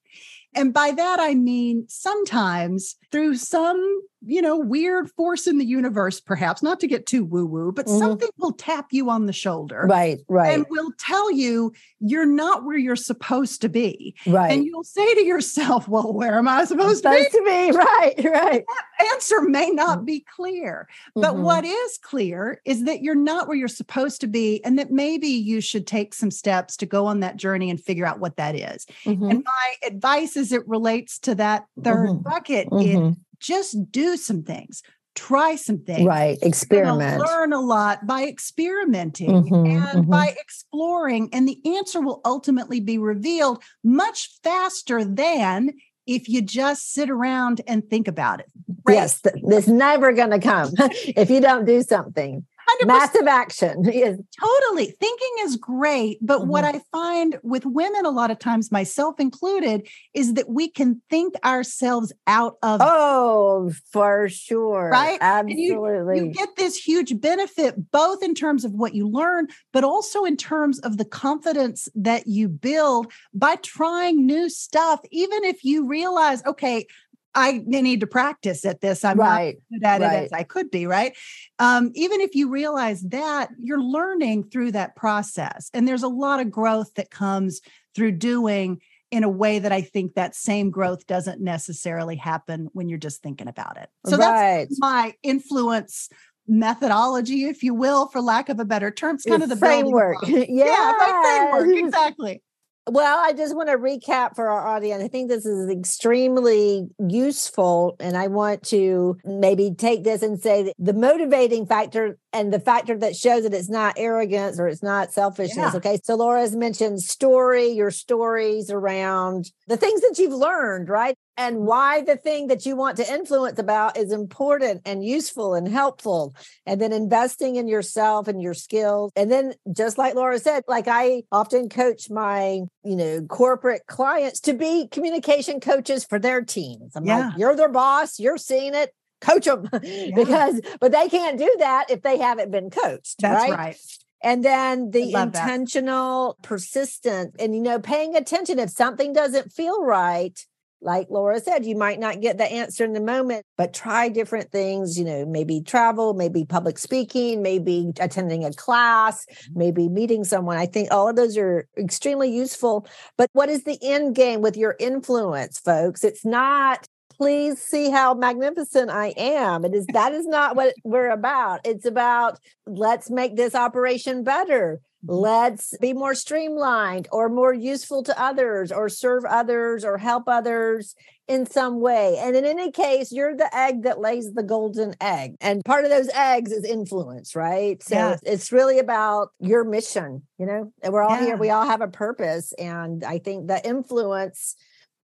[0.55, 6.19] And by that, I mean sometimes through some you know, weird force in the universe,
[6.19, 7.99] perhaps, not to get too woo woo, but mm-hmm.
[7.99, 9.85] something will tap you on the shoulder.
[9.87, 10.53] Right, right.
[10.53, 14.15] And will tell you you're not where you're supposed to be.
[14.25, 14.51] Right.
[14.51, 17.67] And you'll say to yourself, well, where am I supposed, supposed to, be?
[17.67, 17.77] to be?
[17.83, 18.63] Right, right.
[18.67, 20.05] That answer may not mm.
[20.05, 20.87] be clear.
[21.15, 21.43] But mm-hmm.
[21.43, 25.27] what is clear is that you're not where you're supposed to be, and that maybe
[25.27, 28.55] you should take some steps to go on that journey and figure out what that
[28.55, 28.85] is.
[29.05, 29.29] Mm-hmm.
[29.29, 32.21] And my advice as it relates to that 3rd mm-hmm.
[32.21, 33.11] bucket is mm-hmm
[33.43, 34.81] just do some things
[35.15, 40.09] try some things right experiment learn a lot by experimenting mm-hmm, and mm-hmm.
[40.09, 45.71] by exploring and the answer will ultimately be revealed much faster than
[46.07, 48.47] if you just sit around and think about it
[48.85, 48.95] right?
[48.95, 52.43] yes it's never going to come if you don't do something
[52.81, 52.87] 100%.
[52.87, 53.83] Massive action.
[53.93, 54.17] Yes.
[54.39, 54.87] Totally.
[54.99, 56.17] Thinking is great.
[56.21, 56.49] But mm-hmm.
[56.49, 61.01] what I find with women, a lot of times, myself included, is that we can
[61.09, 62.81] think ourselves out of.
[62.81, 64.89] Oh, for sure.
[64.89, 65.19] Right?
[65.21, 66.17] Absolutely.
[66.17, 70.23] You, you, get this huge benefit, both in terms of what you learn, but also
[70.23, 75.01] in terms of the confidence that you build by trying new stuff.
[75.11, 76.87] Even if you realize, okay,
[77.35, 79.03] I need to practice at this.
[79.03, 79.57] I'm right.
[79.69, 80.23] not good at right.
[80.23, 81.15] it as I could be, right?
[81.59, 85.69] Um, even if you realize that, you're learning through that process.
[85.73, 87.61] And there's a lot of growth that comes
[87.95, 92.89] through doing in a way that I think that same growth doesn't necessarily happen when
[92.89, 93.89] you're just thinking about it.
[94.07, 94.65] So right.
[94.67, 96.09] that's my influence
[96.47, 99.15] methodology, if you will, for lack of a better term.
[99.15, 100.17] It's kind Your of the framework.
[100.27, 101.85] yeah, yeah my framework.
[101.85, 102.41] Exactly.
[102.85, 105.01] Well, I just want to recap for our audience.
[105.03, 107.95] I think this is extremely useful.
[107.99, 112.59] And I want to maybe take this and say that the motivating factor and the
[112.59, 115.73] factor that shows that it's not arrogance or it's not selfishness.
[115.73, 115.77] Yeah.
[115.77, 115.99] Okay.
[116.03, 121.15] So Laura's mentioned story, your stories around the things that you've learned, right?
[121.35, 125.67] And why the thing that you want to influence about is important and useful and
[125.67, 126.35] helpful.
[126.65, 129.11] And then investing in yourself and your skills.
[129.15, 134.39] And then just like Laura said, like I often coach my, you know, corporate clients
[134.41, 136.95] to be communication coaches for their teams.
[136.95, 137.29] I'm yeah.
[137.29, 140.09] like, you're their boss, you're seeing it coach them yeah.
[140.13, 143.77] because but they can't do that if they haven't been coached that's right, right.
[144.21, 146.47] and then the intentional that.
[146.47, 150.45] persistence and you know paying attention if something doesn't feel right
[150.83, 154.51] like Laura said, you might not get the answer in the moment, but try different
[154.51, 159.59] things, you know, maybe travel, maybe public speaking, maybe attending a class, mm-hmm.
[159.59, 160.57] maybe meeting someone.
[160.57, 162.87] I think all of those are extremely useful.
[163.17, 166.03] But what is the end game with your influence, folks?
[166.03, 169.65] It's not please see how magnificent I am.
[169.65, 171.61] It is that is not what we're about.
[171.63, 174.81] It's about let's make this operation better.
[175.05, 175.13] Mm-hmm.
[175.13, 180.95] Let's be more streamlined or more useful to others or serve others or help others
[181.27, 182.17] in some way.
[182.19, 185.35] And in any case, you're the egg that lays the golden egg.
[185.39, 187.81] And part of those eggs is influence, right?
[187.81, 188.17] So yeah.
[188.23, 190.73] it's really about your mission, you know?
[190.81, 191.25] And we're all yeah.
[191.25, 192.53] here, we all have a purpose.
[192.53, 194.55] And I think the influence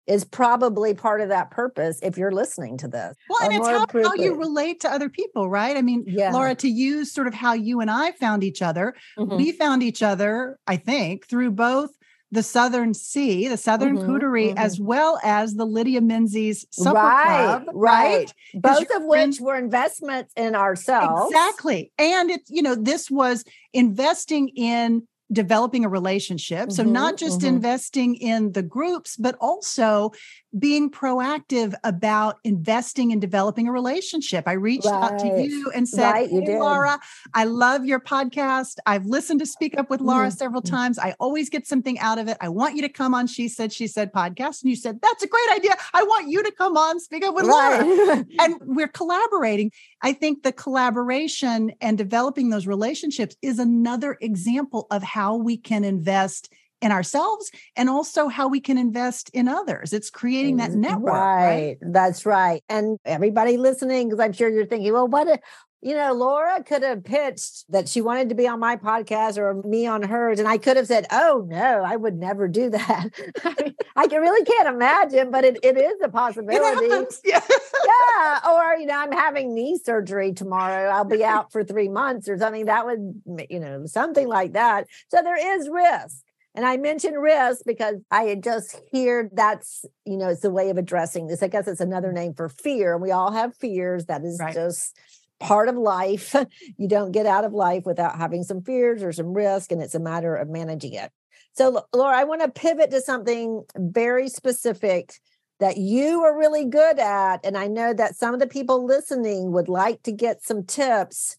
[0.09, 3.14] is probably part of that purpose if you're listening to this.
[3.29, 5.77] Well, and it's how, how, you relate to other people, right?
[5.77, 6.33] I mean, yeah.
[6.33, 9.37] Laura, to use sort of how you and I found each other, mm-hmm.
[9.37, 11.90] we found each other, I think, through both
[12.31, 14.59] the Southern Sea, the Southern mm-hmm, Coterie, mm-hmm.
[14.59, 18.33] as well as the Lydia Menzies Supper right, Club, right?
[18.54, 18.63] right?
[18.63, 21.31] Both of which were investments in ourselves.
[21.31, 21.92] Exactly.
[21.98, 26.72] And it's, you know, this was investing in developing a relationship.
[26.72, 27.56] So, mm-hmm, not just mm-hmm.
[27.56, 30.12] investing in the groups, but also
[30.59, 34.44] being proactive about investing and developing a relationship.
[34.46, 35.13] I reached right.
[35.13, 36.99] out to you and said, right, Hey, Laura,
[37.35, 38.77] I love your podcast.
[38.87, 40.37] I've listened to Speak Up with Laura mm-hmm.
[40.37, 40.75] several mm-hmm.
[40.75, 40.99] times.
[40.99, 42.38] I always get something out of it.
[42.40, 44.63] I want you to come on She Said, She Said podcast.
[44.63, 45.75] And you said, That's a great idea.
[45.92, 47.83] I want you to come on Speak Up with right.
[47.83, 48.25] Laura.
[48.38, 49.71] and we're collaborating.
[50.01, 55.85] I think the collaboration and developing those relationships is another example of how we can
[55.85, 59.92] invest in ourselves and also how we can invest in others.
[59.92, 61.14] It's creating that mm, network.
[61.14, 61.46] Right.
[61.46, 61.76] right?
[61.81, 62.62] That's right.
[62.68, 65.40] And everybody listening, because I'm sure you're thinking, well, what a,
[65.81, 69.62] you know, Laura could have pitched that she wanted to be on my podcast or
[69.62, 70.40] me on hers.
[70.40, 73.10] And I could have said, oh, no, I would never do that.
[73.44, 76.88] I, mean, I can, really can't imagine, but it, it is a possibility.
[77.24, 77.40] Yeah.
[77.87, 78.40] yeah.
[78.50, 80.90] Or, you know, I'm having knee surgery tomorrow.
[80.90, 82.66] I'll be out for three months or something.
[82.66, 84.88] That would, you know, something like that.
[85.10, 86.24] So there is risk.
[86.59, 90.71] And I mentioned risk because I had just heard that's, you know, it's a way
[90.71, 91.40] of addressing this.
[91.40, 92.94] I guess it's another name for fear.
[92.94, 94.06] And We all have fears.
[94.06, 94.52] That is right.
[94.52, 94.98] just
[95.38, 96.35] part of life.
[96.77, 99.94] you don't get out of life without having some fears or some risk, and it's
[99.94, 101.13] a matter of managing it.
[101.52, 105.13] So, Laura, I want to pivot to something very specific
[105.61, 107.37] that you are really good at.
[107.44, 111.37] And I know that some of the people listening would like to get some tips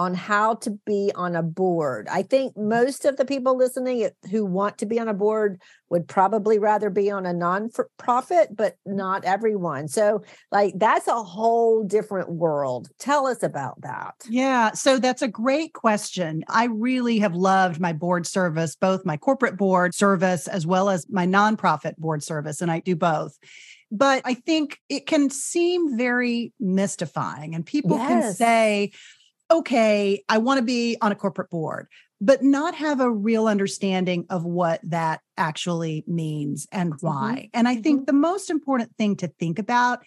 [0.00, 2.08] on how to be on a board.
[2.10, 2.70] I think mm-hmm.
[2.70, 6.88] most of the people listening who want to be on a board would probably rather
[6.88, 8.96] be on a non-profit, but mm-hmm.
[8.96, 9.88] not everyone.
[9.88, 12.88] So, like that's a whole different world.
[12.98, 14.14] Tell us about that.
[14.26, 16.44] Yeah, so that's a great question.
[16.48, 21.10] I really have loved my board service, both my corporate board service as well as
[21.10, 23.38] my nonprofit board service, and I do both
[23.92, 27.56] but I think it can seem very mystifying.
[27.56, 28.08] And people yes.
[28.08, 28.92] can say,
[29.50, 31.88] okay, I want to be on a corporate board,
[32.20, 37.06] but not have a real understanding of what that actually means and mm-hmm.
[37.06, 37.32] why.
[37.34, 37.58] Mm-hmm.
[37.58, 37.82] And I mm-hmm.
[37.82, 40.00] think the most important thing to think about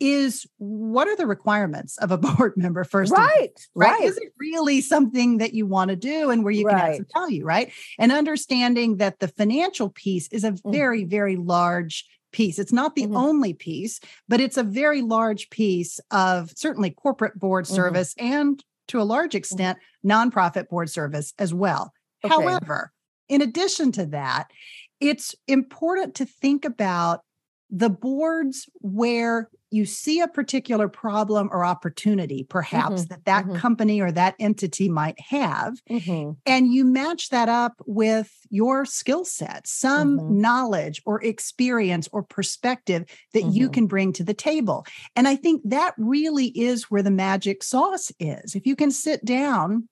[0.00, 4.32] is what are the requirements of a board member first right, right right is it
[4.38, 7.70] really something that you want to do and where you can add some value right
[7.98, 10.72] and understanding that the financial piece is a mm.
[10.72, 12.58] very very large piece.
[12.58, 13.16] It's not the mm-hmm.
[13.16, 17.74] only piece, but it's a very large piece of certainly corporate board mm-hmm.
[17.74, 18.32] service mm-hmm.
[18.32, 19.38] and to a large mm-hmm.
[19.38, 21.92] extent, nonprofit board service as well.
[22.24, 22.34] Okay.
[22.34, 22.92] However,
[23.28, 24.50] in addition to that,
[25.00, 27.20] it's important to think about
[27.70, 33.56] the boards where you see a particular problem or opportunity perhaps mm-hmm, that that mm-hmm.
[33.56, 36.32] company or that entity might have mm-hmm.
[36.46, 40.40] and you match that up with your skill set some mm-hmm.
[40.40, 43.72] knowledge or experience or perspective that you mm-hmm.
[43.72, 44.84] can bring to the table
[45.16, 49.24] and i think that really is where the magic sauce is if you can sit
[49.24, 49.88] down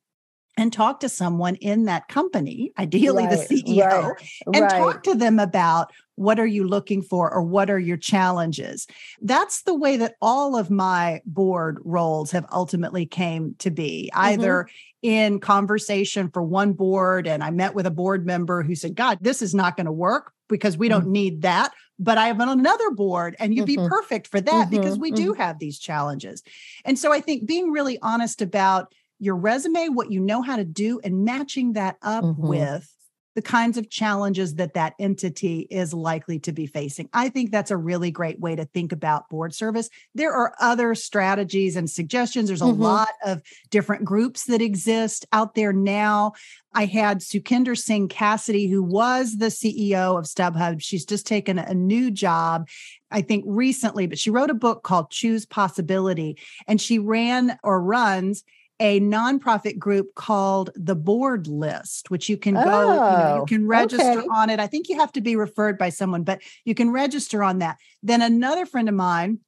[0.58, 4.70] and talk to someone in that company, ideally right, the CEO, right, and right.
[4.70, 8.88] talk to them about what are you looking for or what are your challenges.
[9.22, 14.10] That's the way that all of my board roles have ultimately came to be.
[14.12, 14.26] Mm-hmm.
[14.26, 14.68] Either
[15.00, 19.18] in conversation for one board and I met with a board member who said, "God,
[19.20, 21.12] this is not going to work because we don't mm-hmm.
[21.12, 23.84] need that." But I have another board and you'd mm-hmm.
[23.84, 24.76] be perfect for that mm-hmm.
[24.76, 25.40] because we do mm-hmm.
[25.40, 26.42] have these challenges.
[26.84, 30.64] And so I think being really honest about your resume, what you know how to
[30.64, 32.46] do, and matching that up mm-hmm.
[32.46, 32.92] with
[33.38, 37.08] the kinds of challenges that that entity is likely to be facing.
[37.12, 39.88] I think that's a really great way to think about board service.
[40.12, 42.48] There are other strategies and suggestions.
[42.48, 42.82] There's a mm-hmm.
[42.82, 43.40] lot of
[43.70, 46.32] different groups that exist out there now.
[46.74, 50.82] I had Sukhinder Singh Cassidy, who was the CEO of StubHub.
[50.82, 52.68] She's just taken a new job
[53.10, 57.80] I think recently, but she wrote a book called Choose Possibility and she ran or
[57.80, 58.44] runs
[58.80, 63.42] a nonprofit group called the Board List, which you can go, oh, you, know, you,
[63.42, 64.28] oh, can register okay.
[64.32, 64.60] on it.
[64.60, 67.78] I think you have to be referred by someone, but you can register on that.
[68.02, 69.40] Then another friend of mine,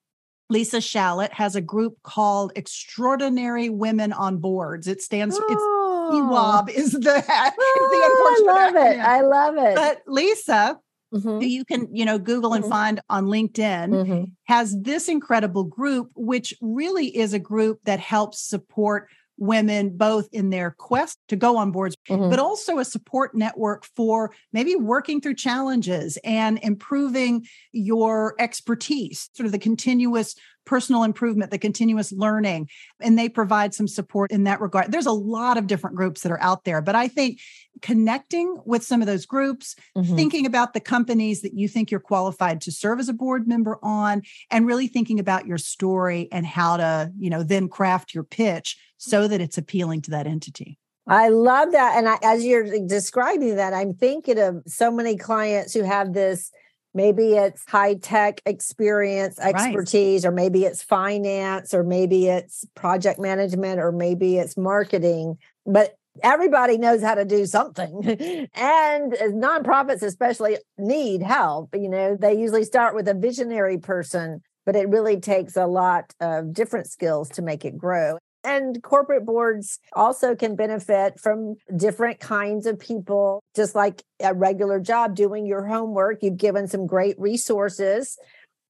[0.48, 4.88] Lisa Shalett, has a group called Extraordinary Women on Boards.
[4.88, 5.44] It stands oh.
[5.48, 5.62] it's
[6.10, 8.98] EWOB is the, oh, is the I love it.
[8.98, 9.74] I love it.
[9.76, 10.80] But Lisa
[11.12, 11.42] Mm-hmm.
[11.42, 12.70] you can you know google and mm-hmm.
[12.70, 14.24] find on linkedin mm-hmm.
[14.44, 19.08] has this incredible group which really is a group that helps support
[19.40, 22.30] women both in their quest to go on boards, mm-hmm.
[22.30, 29.46] but also a support network for maybe working through challenges and improving your expertise, sort
[29.46, 30.36] of the continuous
[30.66, 32.68] personal improvement, the continuous learning,
[33.00, 34.92] and they provide some support in that regard.
[34.92, 37.40] There's a lot of different groups that are out there, but I think
[37.80, 40.14] connecting with some of those groups, mm-hmm.
[40.14, 43.78] thinking about the companies that you think you're qualified to serve as a board member
[43.82, 48.24] on, and really thinking about your story and how to, you know, then craft your
[48.24, 50.78] pitch so that it's appealing to that entity.
[51.06, 51.96] I love that.
[51.96, 56.52] And I, as you're describing that, I'm thinking of so many clients who have this
[56.92, 60.28] maybe it's high tech experience, expertise, right.
[60.28, 65.38] or maybe it's finance, or maybe it's project management, or maybe it's marketing.
[65.64, 68.04] But everybody knows how to do something.
[68.54, 71.74] and uh, nonprofits, especially, need help.
[71.74, 76.12] You know, they usually start with a visionary person, but it really takes a lot
[76.20, 78.18] of different skills to make it grow.
[78.42, 84.80] And corporate boards also can benefit from different kinds of people, just like a regular
[84.80, 86.22] job, doing your homework.
[86.22, 88.16] You've given some great resources.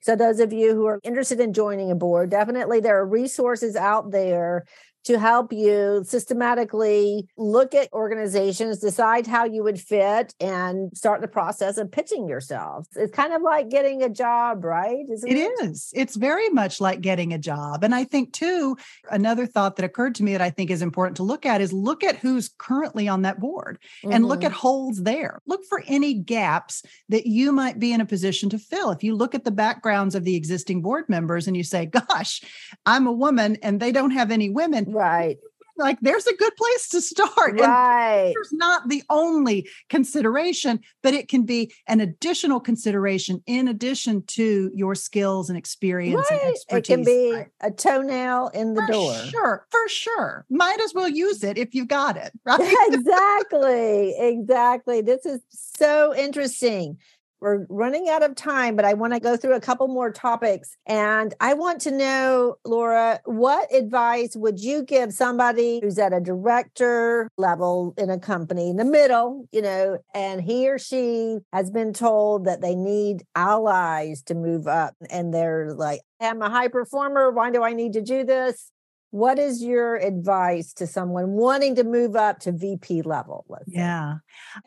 [0.03, 3.77] So, those of you who are interested in joining a board, definitely there are resources
[3.77, 4.64] out there
[5.05, 11.29] to help you systematically look at organizations, decide how you would fit, and start the
[11.29, 12.87] process of pitching yourself.
[12.97, 15.05] It's kind of like getting a job, right?
[15.11, 15.91] Isn't it, it is.
[15.95, 17.85] It's very much like getting a job.
[17.85, 18.77] And I think, too,
[19.11, 21.73] another thought that occurred to me that I think is important to look at is
[21.73, 24.13] look at who's currently on that board mm-hmm.
[24.13, 24.61] and look at mm-hmm.
[24.61, 25.41] holes there.
[25.47, 28.91] Look for any gaps that you might be in a position to fill.
[28.91, 32.43] If you look at the backgrounds of the existing board members and you say, gosh,
[32.87, 35.38] I'm a woman and they don't have any women Right.
[35.80, 37.59] Like there's a good place to start.
[37.59, 38.26] Right.
[38.26, 44.22] And there's not the only consideration, but it can be an additional consideration in addition
[44.28, 46.41] to your skills and experience right.
[46.43, 46.91] and expertise.
[46.91, 47.47] It can be right.
[47.62, 49.14] a toenail in the for door.
[49.14, 50.45] Sure, for sure.
[50.51, 52.32] Might as well use it if you got it.
[52.45, 52.88] Right.
[52.91, 54.14] exactly.
[54.18, 55.01] Exactly.
[55.03, 56.99] This is so interesting
[57.41, 60.76] we're running out of time, but I want to go through a couple more topics.
[60.86, 66.20] And I want to know, Laura, what advice would you give somebody who's at a
[66.20, 71.70] director level in a company in the middle, you know, and he or she has
[71.70, 76.68] been told that they need allies to move up and they're like, I'm a high
[76.68, 77.30] performer.
[77.30, 78.70] Why do I need to do this?
[79.11, 83.45] What is your advice to someone wanting to move up to VP level?
[83.67, 84.15] yeah.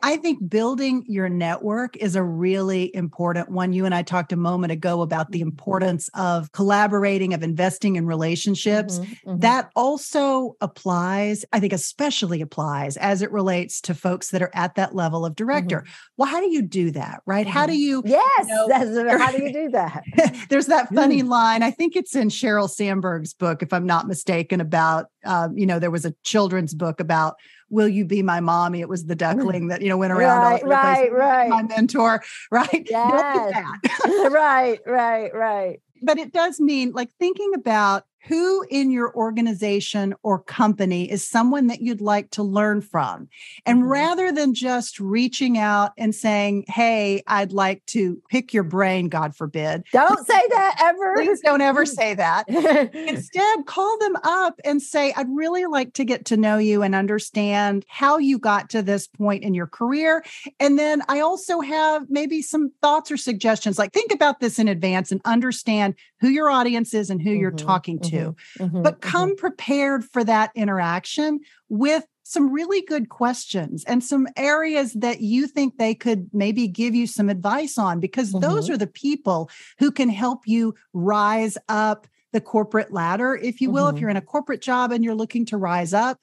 [0.01, 3.71] I think building your network is a really important one.
[3.71, 5.49] You and I talked a moment ago about the mm-hmm.
[5.49, 8.99] importance of collaborating, of investing in relationships.
[8.99, 9.39] Mm-hmm, mm-hmm.
[9.39, 14.75] That also applies, I think, especially applies as it relates to folks that are at
[14.75, 15.79] that level of director.
[15.79, 15.93] Mm-hmm.
[16.17, 17.47] Well, how do you do that, right?
[17.47, 17.79] How do mm-hmm.
[17.79, 18.03] you?
[18.05, 18.47] Yes.
[18.47, 20.03] You know, how do you do that?
[20.49, 21.29] there's that funny mm.
[21.29, 21.63] line.
[21.63, 25.79] I think it's in Sheryl Sandberg's book, if I'm not mistaken, about, um, you know,
[25.79, 27.35] there was a children's book about
[27.69, 28.81] will you be my mommy?
[28.81, 30.43] It was the duckling that, you know, went around.
[30.43, 31.49] Right, right, right.
[31.49, 32.21] My mentor,
[32.51, 32.87] right?
[32.89, 33.53] Yes.
[34.31, 35.81] right, right, right.
[36.01, 41.67] But it does mean like thinking about who in your organization or company is someone
[41.67, 43.27] that you'd like to learn from.
[43.65, 43.89] And mm-hmm.
[43.89, 49.35] rather than just reaching out and saying, Hey, I'd like to pick your brain, God
[49.35, 49.83] forbid.
[49.91, 51.15] Don't say that ever.
[51.15, 52.47] Please don't ever say that.
[52.93, 56.95] Instead, call them up and say, I'd really like to get to know you and
[56.95, 60.23] understand how you got to this point in your career.
[60.59, 63.77] And then I also have maybe some thoughts or suggestions.
[63.77, 67.41] Like, think about this in advance and understand who your audience is and who mm-hmm.
[67.41, 69.09] you're talking to to, mm-hmm, but mm-hmm.
[69.09, 69.39] come mm-hmm.
[69.39, 71.39] prepared for that interaction
[71.69, 76.95] with some really good questions and some areas that you think they could maybe give
[76.95, 78.73] you some advice on, because those mm-hmm.
[78.73, 83.87] are the people who can help you rise up the corporate ladder, if you will.
[83.87, 84.01] If mm-hmm.
[84.01, 86.19] you're in a corporate job and you're looking to rise up,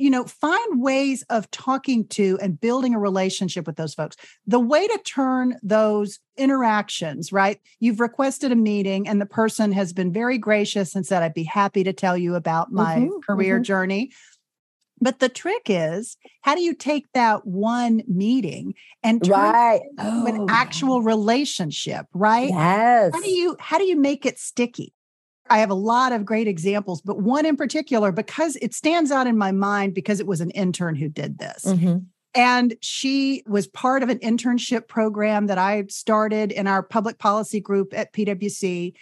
[0.00, 4.16] you know, find ways of talking to and building a relationship with those folks.
[4.46, 7.60] The way to turn those interactions, right?
[7.80, 11.44] You've requested a meeting and the person has been very gracious and said, I'd be
[11.44, 13.64] happy to tell you about my mm-hmm, career mm-hmm.
[13.64, 14.12] journey.
[15.02, 19.80] But the trick is, how do you take that one meeting and turn right.
[19.82, 20.26] it into oh.
[20.26, 22.50] an actual relationship, right?
[22.50, 23.12] Yes.
[23.14, 24.94] How do you how do you make it sticky?
[25.50, 29.26] I have a lot of great examples, but one in particular, because it stands out
[29.26, 31.64] in my mind because it was an intern who did this.
[31.64, 31.98] Mm-hmm.
[32.34, 37.60] And she was part of an internship program that I started in our public policy
[37.60, 38.94] group at PwC.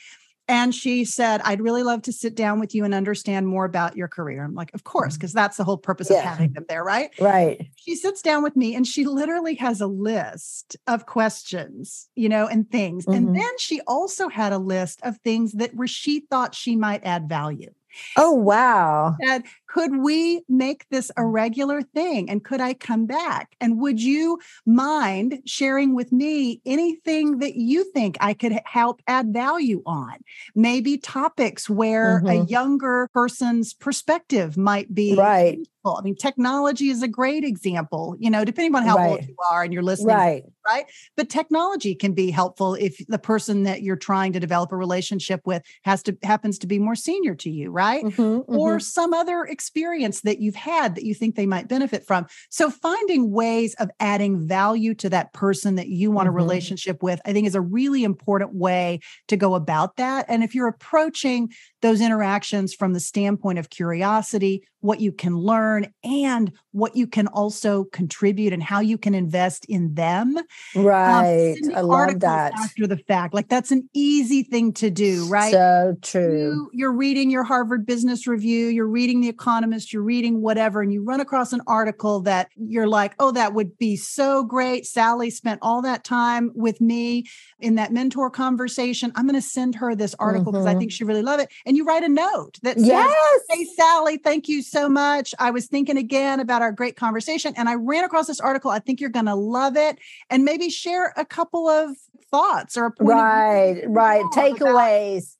[0.49, 3.97] And she said, I'd really love to sit down with you and understand more about
[3.97, 4.43] your career.
[4.43, 5.41] I'm like, of course, because mm-hmm.
[5.41, 6.19] that's the whole purpose yeah.
[6.19, 7.11] of having them there, right?
[7.21, 7.69] Right.
[7.77, 12.47] She sits down with me and she literally has a list of questions, you know,
[12.47, 13.05] and things.
[13.05, 13.17] Mm-hmm.
[13.17, 17.05] And then she also had a list of things that where she thought she might
[17.05, 17.71] add value.
[18.17, 19.17] Oh, wow.
[19.25, 22.29] Said, could we make this a regular thing?
[22.29, 23.55] And could I come back?
[23.61, 29.33] And would you mind sharing with me anything that you think I could help add
[29.33, 30.15] value on?
[30.55, 32.43] Maybe topics where mm-hmm.
[32.43, 35.59] a younger person's perspective might be right.
[35.97, 39.11] I mean, technology is a great example, you know, depending on how right.
[39.11, 40.17] old you are and you're listening.
[40.17, 40.45] Right.
[40.67, 40.87] Right.
[41.17, 45.41] But technology can be helpful if the person that you're trying to develop a relationship
[45.47, 48.05] with has to happens to be more senior to you, right?
[48.05, 48.81] Mm-hmm, or mm-hmm.
[48.81, 52.27] some other experience that you've had that you think they might benefit from.
[52.49, 56.39] So finding ways of adding value to that person that you want mm-hmm.
[56.39, 60.27] a relationship with, I think is a really important way to go about that.
[60.29, 61.51] And if you're approaching
[61.81, 67.27] those interactions from the standpoint of curiosity, what you can learn, and what you can
[67.29, 70.37] also contribute and how you can invest in them.
[70.77, 71.57] Um, right.
[71.65, 72.53] Um, I love that.
[72.55, 75.53] After the fact, like that's an easy thing to do, right?
[75.53, 76.71] So true.
[76.73, 80.93] You, are reading your Harvard Business Review, you're reading The Economist, you're reading whatever, and
[80.93, 84.87] you run across an article that you're like, oh, that would be so great.
[84.87, 87.25] Sally spent all that time with me
[87.61, 89.13] in that mentor conversation.
[89.15, 90.77] I'm going to send her this article because mm-hmm.
[90.77, 93.43] I think she really love it and you write a note that says, yes.
[93.51, 95.35] Hey, Sally, thank you so much.
[95.39, 98.71] I was thinking again about our great conversation and I ran across this article.
[98.71, 99.99] I think you're going to love it.
[100.31, 101.95] And maybe share a couple of
[102.31, 104.25] thoughts or a right, right.
[104.33, 105.37] Takeaways.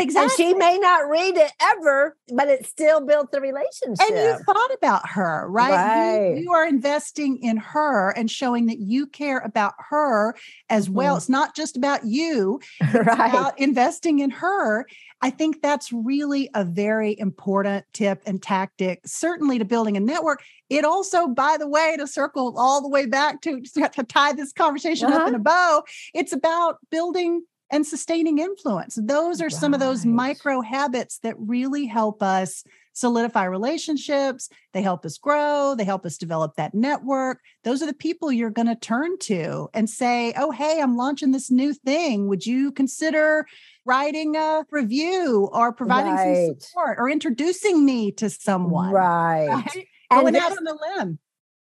[0.00, 0.44] Exactly.
[0.44, 4.00] And she may not read it ever, but it still built the relationship.
[4.00, 5.70] And you thought about her, right?
[5.70, 6.36] right.
[6.36, 10.34] You, you, are investing in her and showing that you care about her
[10.68, 11.14] as well.
[11.14, 11.18] Mm-hmm.
[11.18, 12.60] It's not just about you,
[12.94, 13.30] right.
[13.30, 14.86] about investing in her.
[15.22, 20.42] I think that's really a very important tip and tactic, certainly to building a network.
[20.70, 23.60] It also, by the way, to circle all the way back to,
[23.94, 25.22] to tie this conversation uh-huh.
[25.22, 25.84] up in a bow,
[26.14, 28.98] it's about building and sustaining influence.
[29.00, 29.52] Those are right.
[29.52, 34.48] some of those micro habits that really help us solidify relationships.
[34.72, 35.74] They help us grow.
[35.76, 37.40] They help us develop that network.
[37.64, 41.30] Those are the people you're going to turn to and say, Oh, hey, I'm launching
[41.30, 42.28] this new thing.
[42.28, 43.46] Would you consider
[43.84, 46.46] writing a review or providing right.
[46.48, 48.90] some support or introducing me to someone?
[48.90, 49.48] Right.
[49.48, 49.86] right?
[50.10, 51.18] Going out on a limb.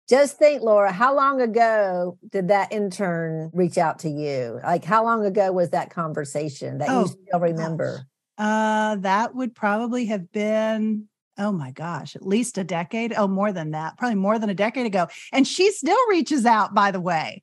[0.09, 4.61] Just think, Laura, how long ago did that intern reach out to you?
[4.63, 8.03] Like, how long ago was that conversation that oh, you still remember?
[8.37, 13.15] Uh, that would probably have been, oh my gosh, at least a decade.
[13.17, 15.09] Oh, more than that, probably more than a decade ago.
[15.33, 17.43] And she still reaches out, by the way.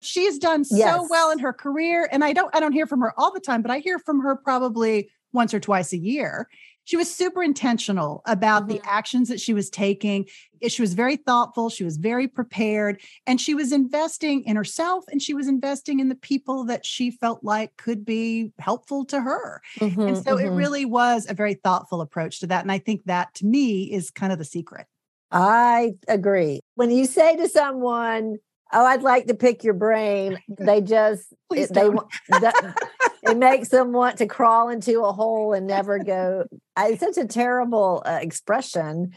[0.00, 1.06] She's done so yes.
[1.08, 2.06] well in her career.
[2.12, 4.20] And I don't, I don't hear from her all the time, but I hear from
[4.20, 6.48] her probably once or twice a year
[6.84, 8.76] she was super intentional about mm-hmm.
[8.76, 10.26] the actions that she was taking.
[10.66, 15.20] She was very thoughtful, she was very prepared, and she was investing in herself and
[15.20, 19.60] she was investing in the people that she felt like could be helpful to her.
[19.80, 20.46] Mm-hmm, and so mm-hmm.
[20.46, 22.62] it really was a very thoughtful approach to that.
[22.62, 24.86] And I think that to me is kind of the secret.
[25.30, 26.60] I agree.
[26.76, 28.38] When you say to someone,
[28.74, 30.38] Oh, I'd like to pick your brain.
[30.48, 31.88] They just Please they
[33.22, 36.44] it makes them want to crawl into a hole and never go.
[36.78, 39.12] It's such a terrible uh, expression,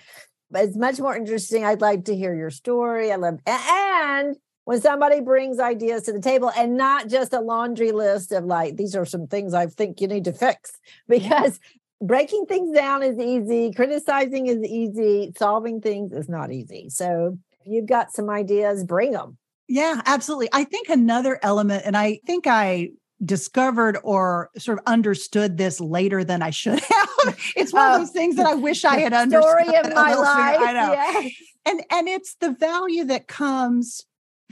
[0.52, 1.66] but it's much more interesting.
[1.66, 3.12] I'd like to hear your story.
[3.12, 4.36] I love and
[4.66, 8.76] when somebody brings ideas to the table and not just a laundry list of like
[8.76, 10.74] these are some things I think you need to fix
[11.08, 11.60] because
[12.02, 16.90] breaking things down is easy, criticizing is easy, solving things is not easy.
[16.90, 19.38] So if you've got some ideas, bring them.
[19.68, 20.50] Yeah, absolutely.
[20.54, 22.92] I think another element, and I think I
[23.24, 27.10] discovered or sort of understood this later than I should have.
[27.56, 28.00] it's one of oh.
[28.00, 29.44] those things that I wish I had understood.
[29.44, 30.60] Story of my life.
[30.60, 30.92] I know.
[30.94, 31.34] Yes.
[31.66, 34.06] And and it's the value that comes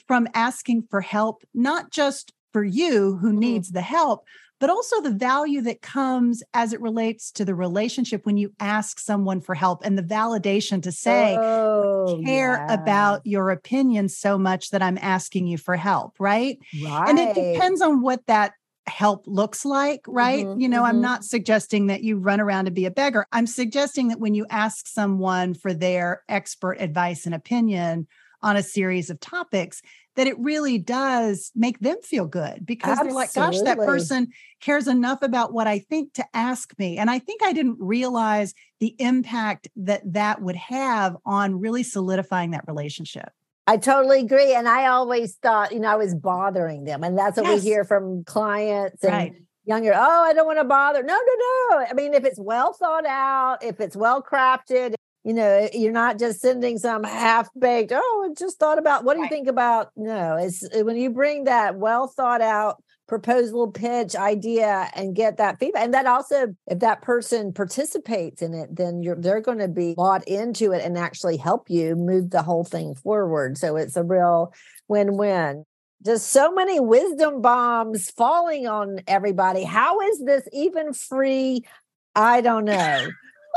[0.08, 3.40] from asking for help, not just for you who mm-hmm.
[3.40, 4.26] needs the help,
[4.60, 9.00] but also the value that comes as it relates to the relationship when you ask
[9.00, 12.74] someone for help and the validation to say, oh, care yeah.
[12.74, 16.58] about your opinion so much that I'm asking you for help, right?
[16.84, 17.10] Right.
[17.10, 18.54] And it depends on what that
[18.88, 20.46] help looks like, right?
[20.46, 20.96] Mm-hmm, you know, mm-hmm.
[20.96, 23.26] I'm not suggesting that you run around and be a beggar.
[23.32, 28.08] I'm suggesting that when you ask someone for their expert advice and opinion
[28.42, 29.82] on a series of topics,
[30.16, 33.10] that it really does make them feel good because Absolutely.
[33.10, 34.28] they're like, gosh, that person
[34.62, 36.98] cares enough about what I think to ask me.
[36.98, 42.52] And I think I didn't realize the impact that that would have on really solidifying
[42.52, 43.30] that relationship.
[43.68, 44.54] I totally agree.
[44.54, 47.04] And I always thought, you know, I was bothering them.
[47.04, 47.64] And that's what yes.
[47.64, 49.34] we hear from clients and right.
[49.66, 49.92] younger.
[49.96, 51.02] Oh, I don't want to bother.
[51.02, 51.86] No, no, no.
[51.90, 54.94] I mean, if it's well thought out, if it's well crafted,
[55.26, 59.16] you know you're not just sending some half baked oh I just thought about what
[59.16, 63.72] do you think about no it's uh, when you bring that well thought out proposal
[63.72, 68.76] pitch idea and get that feedback and that also if that person participates in it
[68.76, 72.42] then you're they're going to be bought into it and actually help you move the
[72.42, 74.54] whole thing forward so it's a real
[74.88, 75.66] win-win.
[76.06, 79.64] Just so many wisdom bombs falling on everybody.
[79.64, 81.64] How is this even free?
[82.16, 83.08] I don't know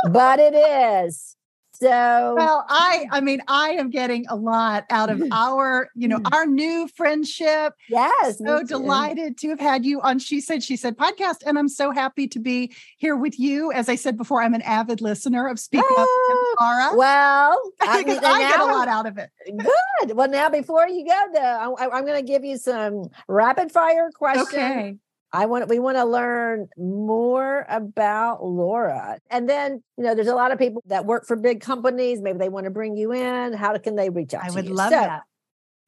[0.04, 1.36] but it is
[1.80, 6.18] so well, I I mean, I am getting a lot out of our, you know,
[6.18, 6.34] hmm.
[6.34, 7.74] our new friendship.
[7.88, 8.38] Yes.
[8.38, 11.36] So delighted to have had you on She Said, She Said podcast.
[11.46, 13.72] And I'm so happy to be here with you.
[13.72, 16.96] As I said before, I'm an avid listener of Speak Up oh, Laura.
[16.96, 19.30] Well, I, mean, I get a lot out of it.
[19.46, 20.16] Good.
[20.16, 24.10] Well, now before you go, though, I, I'm going to give you some rapid fire
[24.10, 24.48] questions.
[24.52, 24.96] Okay.
[25.32, 29.18] I want we want to learn more about Laura.
[29.30, 32.20] And then, you know, there's a lot of people that work for big companies.
[32.20, 33.52] Maybe they want to bring you in.
[33.52, 34.74] How can they reach out I would you?
[34.74, 35.22] love so, that.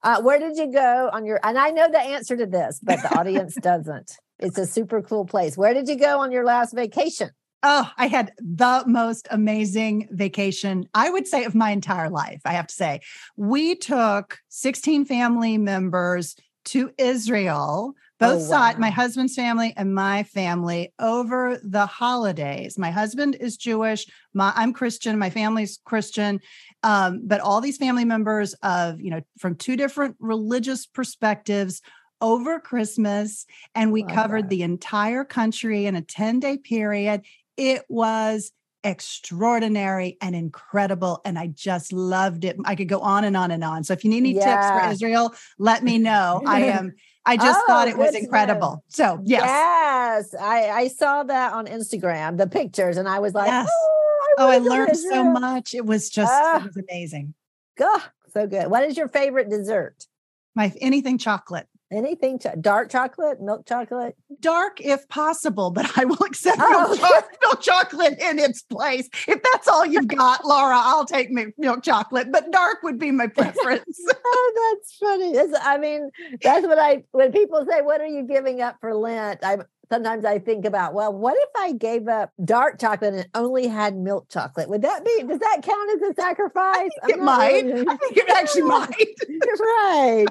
[0.02, 3.00] Uh, where did you go on your and I know the answer to this, but
[3.02, 4.12] the audience doesn't.
[4.38, 5.56] It's a super cool place.
[5.56, 7.30] Where did you go on your last vacation?
[7.62, 12.40] Oh, I had the most amazing vacation, I would say, of my entire life.
[12.46, 13.00] I have to say,
[13.36, 16.36] we took 16 family members
[16.66, 18.58] to Israel both oh, wow.
[18.58, 22.78] sides, my husband's family and my family, over the holidays.
[22.78, 24.06] My husband is Jewish.
[24.34, 25.18] My, I'm Christian.
[25.18, 26.40] My family's Christian.
[26.82, 31.80] Um, but all these family members of, you know, from two different religious perspectives
[32.20, 33.46] over Christmas.
[33.74, 34.50] And we Love covered that.
[34.50, 37.22] the entire country in a 10 day period.
[37.56, 38.52] It was
[38.84, 41.22] extraordinary and incredible.
[41.24, 42.56] And I just loved it.
[42.66, 43.82] I could go on and on and on.
[43.84, 44.56] So if you need any yeah.
[44.56, 46.42] tips for Israel, let me know.
[46.46, 46.92] I am.
[47.26, 48.84] I just oh, thought it was incredible.
[48.88, 49.42] So yes.
[49.44, 50.34] Yes.
[50.34, 53.68] I, I saw that on Instagram, the pictures, and I was like, yes.
[53.70, 55.74] oh, I, oh, I learned so much.
[55.74, 57.34] It was just uh, it was amazing.
[57.76, 58.02] God,
[58.32, 58.68] so good.
[58.70, 60.06] What is your favorite dessert?
[60.54, 61.68] My anything chocolate.
[61.92, 64.16] Anything dark chocolate, milk chocolate?
[64.38, 69.08] Dark if possible, but I will accept oh, milk, cho- milk, chocolate in its place.
[69.26, 73.26] If that's all you've got, Laura, I'll take milk chocolate, but dark would be my
[73.26, 74.00] preference.
[74.24, 75.32] oh, that's funny.
[75.32, 76.10] That's, I mean,
[76.40, 79.40] that's what I, when people say, What are you giving up for Lent?
[79.42, 83.66] I'm, sometimes I think about, well, what if I gave up dark chocolate and only
[83.66, 84.68] had milk chocolate?
[84.68, 86.90] Would that be, does that count as a sacrifice?
[87.08, 87.64] it might.
[87.64, 87.86] Really...
[87.88, 89.14] I think it actually might.
[89.60, 90.26] right.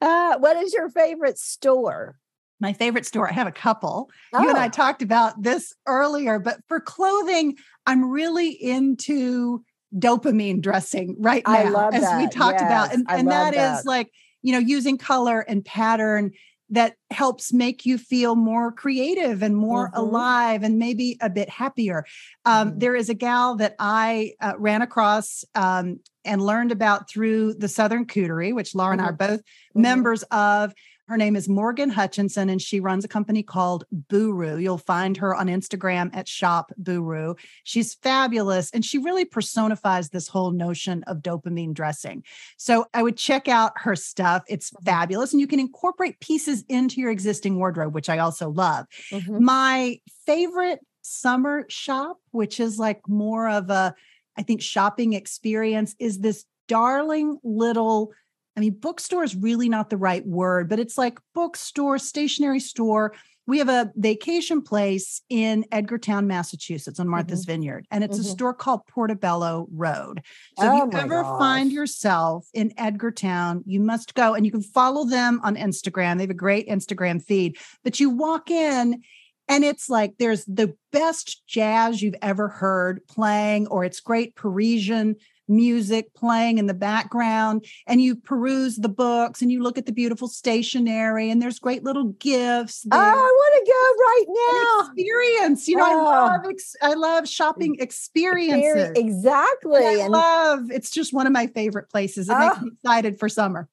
[0.00, 2.16] Uh, what is your favorite store?
[2.60, 4.10] My favorite store, I have a couple.
[4.32, 4.42] Oh.
[4.42, 4.70] You and I oh.
[4.70, 9.64] talked about this earlier, but for clothing, I'm really into
[9.96, 12.18] dopamine dressing right now, as that.
[12.18, 12.94] we talked yes, about.
[12.94, 14.10] And, and that, that is like,
[14.42, 16.32] you know, using color and pattern
[16.74, 20.00] that helps make you feel more creative and more mm-hmm.
[20.00, 22.04] alive and maybe a bit happier.
[22.44, 22.78] Um, mm-hmm.
[22.80, 27.68] there is a gal that I uh, ran across um, and learned about through the
[27.68, 29.06] Southern Coterie, which Laura mm-hmm.
[29.06, 29.34] and I are mm-hmm.
[29.34, 29.82] both mm-hmm.
[29.82, 30.74] members of.
[31.06, 34.56] Her name is Morgan Hutchinson, and she runs a company called Buru.
[34.56, 37.34] You'll find her on Instagram at Shop Buru.
[37.64, 42.24] She's fabulous, and she really personifies this whole notion of dopamine dressing.
[42.56, 44.44] So I would check out her stuff.
[44.48, 48.86] It's fabulous, and you can incorporate pieces into your existing wardrobe, which I also love.
[49.10, 49.44] Mm-hmm.
[49.44, 53.94] My favorite summer shop, which is like more of a,
[54.38, 58.10] I think, shopping experience, is this darling little
[58.56, 63.14] I mean, bookstore is really not the right word, but it's like bookstore, stationery store.
[63.46, 67.52] We have a vacation place in Edgartown, Massachusetts on Martha's mm-hmm.
[67.52, 68.26] Vineyard, and it's mm-hmm.
[68.26, 70.22] a store called Portobello Road.
[70.58, 71.38] So oh if you ever gosh.
[71.38, 76.16] find yourself in Edgartown, you must go and you can follow them on Instagram.
[76.16, 79.02] They have a great Instagram feed, but you walk in
[79.48, 85.16] and it's like there's the best jazz you've ever heard playing, or it's great Parisian
[85.48, 89.92] music playing in the background and you peruse the books and you look at the
[89.92, 94.88] beautiful stationery and there's great little gifts oh, i want to go right now.
[94.88, 95.68] experience.
[95.68, 96.06] You know oh.
[96.06, 98.92] i love ex- i love shopping experiences.
[98.96, 102.28] exactly and i love it's just one of my favorite places.
[102.28, 102.38] It oh.
[102.38, 102.60] makes ah.
[102.60, 103.68] me excited for summer.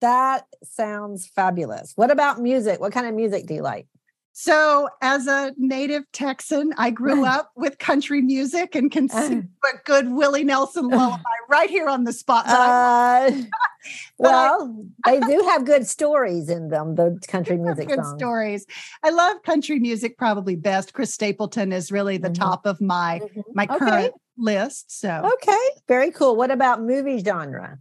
[0.00, 1.92] That sounds fabulous.
[1.94, 2.80] What about music?
[2.80, 3.86] What kind of music do you like
[4.34, 9.76] so, as a native Texan, I grew up with country music and can sing a
[9.84, 12.46] good Willie Nelson lullaby right here on the spot.
[12.46, 13.30] Uh,
[14.18, 18.18] well, I, they do have good stories in them, the country music good songs.
[18.18, 18.66] stories.
[19.02, 20.94] I love country music probably best.
[20.94, 22.42] Chris Stapleton is really the mm-hmm.
[22.42, 23.40] top of my mm-hmm.
[23.54, 24.12] my current okay.
[24.38, 24.98] list.
[24.98, 26.36] So, okay, very cool.
[26.36, 27.78] What about movie genre?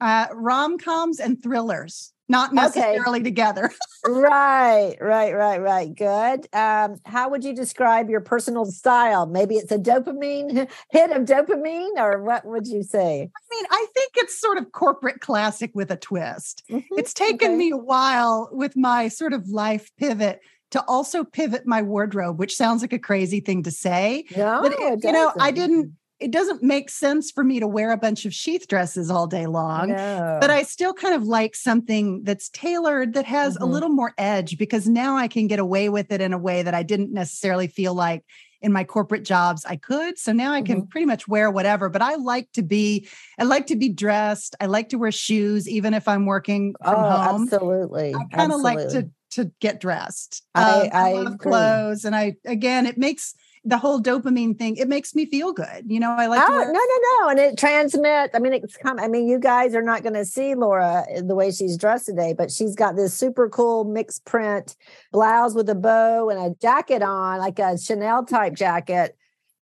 [0.00, 2.13] Uh, rom coms and thrillers.
[2.28, 3.24] Not necessarily okay.
[3.24, 3.70] together.
[4.06, 5.94] right, right, right, right.
[5.94, 6.48] Good.
[6.54, 9.26] Um, how would you describe your personal style?
[9.26, 13.30] Maybe it's a dopamine hit of dopamine, or what would you say?
[13.36, 16.62] I mean, I think it's sort of corporate classic with a twist.
[16.70, 16.98] Mm-hmm.
[16.98, 17.56] It's taken okay.
[17.56, 22.56] me a while with my sort of life pivot to also pivot my wardrobe, which
[22.56, 24.24] sounds like a crazy thing to say.
[24.36, 27.90] No, but it, you know, I didn't it doesn't make sense for me to wear
[27.90, 29.88] a bunch of sheath dresses all day long.
[29.88, 30.38] No.
[30.40, 33.64] But I still kind of like something that's tailored that has mm-hmm.
[33.64, 36.62] a little more edge because now I can get away with it in a way
[36.62, 38.24] that I didn't necessarily feel like
[38.62, 40.18] in my corporate jobs I could.
[40.18, 40.88] So now I can mm-hmm.
[40.88, 43.08] pretty much wear whatever, but I like to be
[43.38, 44.54] I like to be dressed.
[44.60, 47.42] I like to wear shoes even if I'm working from oh, home.
[47.42, 48.14] Absolutely.
[48.14, 50.42] I kind of like to to get dressed.
[50.54, 53.34] I, um, I, I love clothes and I again it makes
[53.64, 55.84] the whole dopamine thing, it makes me feel good.
[55.86, 57.28] You know, I like oh, no, no, no.
[57.30, 58.34] And it transmits.
[58.34, 61.22] I mean, it's come, I mean, you guys are not going to see Laura eh,
[61.24, 64.76] the way she's dressed today, but she's got this super cool mixed print
[65.12, 69.16] blouse with a bow and a jacket on, like a Chanel type jacket.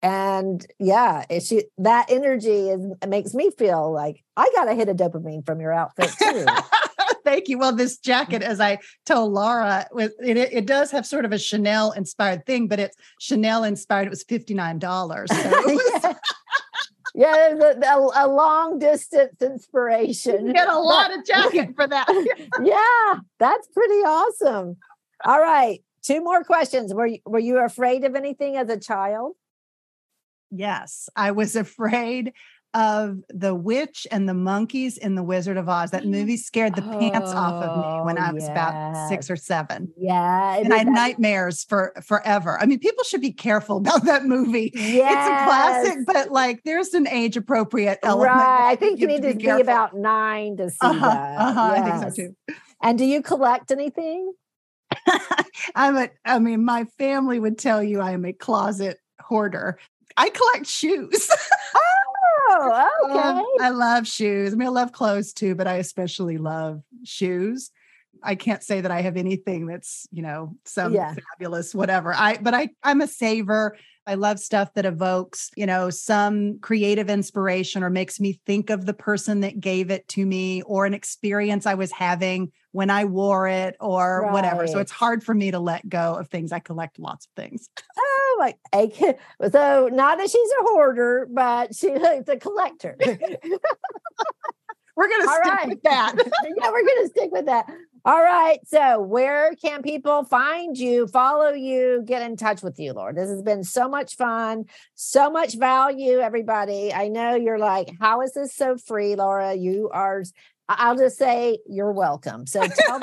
[0.01, 5.45] And yeah, she that energy is makes me feel like I gotta hit a dopamine
[5.45, 6.45] from your outfit too.
[7.23, 7.57] Thank you.
[7.57, 11.91] Well, this jacket, as I told Laura, it, it does have sort of a Chanel
[11.91, 14.07] inspired thing, but it's Chanel inspired.
[14.07, 15.27] It was $59.
[15.27, 16.15] So
[17.15, 20.47] yeah, a, a, long distance inspiration.
[20.47, 22.07] You get a lot but, of jacket for that.
[22.63, 24.77] yeah, that's pretty awesome.
[25.23, 26.93] All right, two more questions.
[26.93, 29.33] Were you, were you afraid of anything as a child?
[30.51, 32.33] Yes, I was afraid
[32.75, 35.91] of the witch and the monkeys in the Wizard of Oz.
[35.91, 36.09] That mm.
[36.09, 38.51] movie scared the oh, pants off of me when I was yes.
[38.51, 39.91] about six or seven.
[39.97, 40.57] Yeah.
[40.57, 42.59] And I had nightmares for forever.
[42.61, 44.71] I mean, people should be careful about that movie.
[44.75, 45.13] Yes.
[45.15, 48.35] It's a classic, but like there's an age appropriate element.
[48.35, 48.71] Right.
[48.71, 51.39] I think you need to, be, be, about nine to see uh-huh, that.
[51.39, 51.79] Uh-huh, yes.
[51.79, 52.55] I think so too.
[52.83, 54.33] And do you collect anything?
[55.75, 59.79] I'm a, I mean, my family would tell you I am a closet hoarder.
[60.17, 61.29] I collect shoes.
[61.77, 61.94] Oh,
[63.05, 63.17] okay.
[63.17, 64.53] Um, I love shoes.
[64.53, 67.71] I mean, I love clothes too, but I especially love shoes.
[68.23, 71.13] I can't say that I have anything that's, you know, some yeah.
[71.13, 72.13] fabulous whatever.
[72.13, 73.77] I but I I'm a saver.
[74.07, 78.85] I love stuff that evokes, you know, some creative inspiration or makes me think of
[78.85, 83.05] the person that gave it to me or an experience I was having when I
[83.05, 84.33] wore it or right.
[84.33, 84.67] whatever.
[84.67, 86.51] So it's hard for me to let go of things.
[86.51, 87.69] I collect lots of things.
[88.39, 89.15] Like a,
[89.51, 92.95] so not that she's a hoarder, but she's a collector.
[94.95, 95.69] we're gonna All stick right.
[95.69, 96.13] with that.
[96.43, 97.65] yeah, we're gonna stick with that.
[98.05, 98.59] All right.
[98.67, 103.15] So, where can people find you, follow you, get in touch with you, Lord?
[103.15, 106.93] This has been so much fun, so much value, everybody.
[106.93, 109.55] I know you're like, how is this so free, Laura?
[109.55, 110.23] You are,
[110.69, 112.45] I'll just say you're welcome.
[112.45, 112.99] So, tell,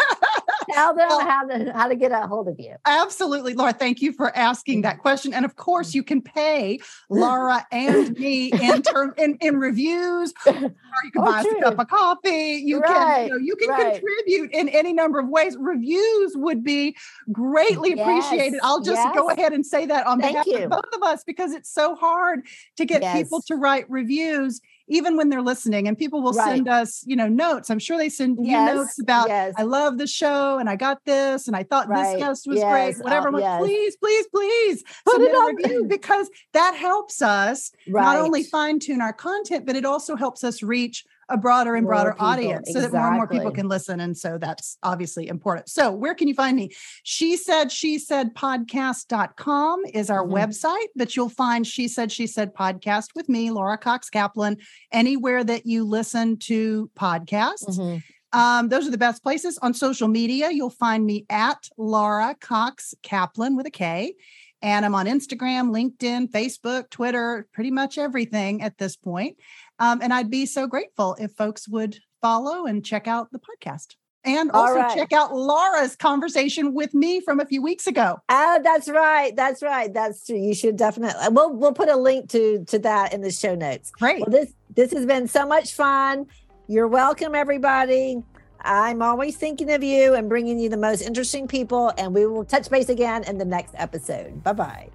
[0.72, 2.74] tell them well, how to how to get a hold of you.
[2.84, 3.72] Absolutely, Laura.
[3.72, 4.82] Thank you for asking mm-hmm.
[4.82, 5.32] that question.
[5.34, 5.96] And of course, mm-hmm.
[5.96, 11.22] you can pay Laura and me in term in, in reviews, oh, or you can
[11.22, 11.52] oh, buy true.
[11.52, 12.62] us a cup of coffee.
[12.64, 13.92] You right, can you, know, you can right.
[13.92, 15.56] contribute in any number of ways.
[15.58, 16.96] Reviews would be
[17.30, 18.60] greatly yes, appreciated.
[18.62, 19.14] I'll just yes.
[19.14, 20.64] go ahead and say that on Thank behalf you.
[20.64, 22.46] of both of us because it's so hard
[22.76, 23.16] to get yes.
[23.16, 26.48] people to write reviews even when they're listening and people will right.
[26.48, 28.68] send us you know notes i'm sure they send yes.
[28.68, 29.54] you notes about yes.
[29.56, 32.14] i love the show and i got this and i thought right.
[32.14, 32.72] this guest was yes.
[32.72, 37.22] great whatever uh, i'm like please please please Put submit a review because that helps
[37.22, 38.02] us right.
[38.02, 41.86] not only fine tune our content but it also helps us reach a broader and
[41.86, 44.00] broader audience so that more and more people can listen.
[44.00, 45.68] And so that's obviously important.
[45.68, 46.70] So where can you find me?
[47.02, 50.34] She said, she said podcast.com is our mm-hmm.
[50.34, 54.58] website that you'll find she said, she said podcast with me, Laura Cox Kaplan,
[54.92, 57.78] anywhere that you listen to podcasts.
[57.78, 58.38] Mm-hmm.
[58.38, 60.50] Um, those are the best places on social media.
[60.50, 64.14] You'll find me at Laura Cox Kaplan with a K.
[64.62, 69.36] And I'm on Instagram, LinkedIn, Facebook, Twitter, pretty much everything at this point.
[69.78, 73.96] Um, and I'd be so grateful if folks would follow and check out the podcast.
[74.24, 74.96] And also right.
[74.96, 78.20] check out Laura's conversation with me from a few weeks ago.
[78.28, 79.34] Oh, that's right.
[79.34, 79.92] That's right.
[79.92, 80.36] That's true.
[80.36, 83.90] You should definitely we'll we'll put a link to to that in the show notes.
[83.90, 84.20] Great.
[84.20, 86.26] Well, this this has been so much fun.
[86.68, 88.22] You're welcome, everybody.
[88.62, 92.44] I'm always thinking of you and bringing you the most interesting people, and we will
[92.44, 94.42] touch base again in the next episode.
[94.42, 94.88] Bye bye.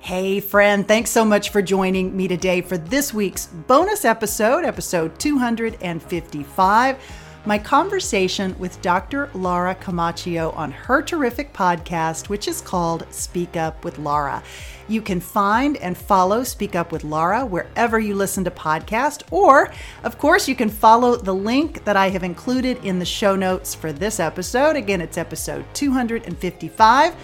[0.00, 5.18] Hey, friend, thanks so much for joining me today for this week's bonus episode, episode
[5.18, 7.23] 255.
[7.46, 9.28] My conversation with Dr.
[9.34, 14.42] Laura Camacho on her terrific podcast, which is called Speak Up with Laura.
[14.88, 19.70] You can find and follow Speak Up with Laura wherever you listen to podcasts, or,
[20.04, 23.74] of course, you can follow the link that I have included in the show notes
[23.74, 24.76] for this episode.
[24.76, 27.14] Again, it's episode 255.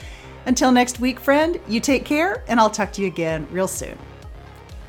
[0.45, 3.97] Until next week, friend, you take care, and I'll talk to you again real soon.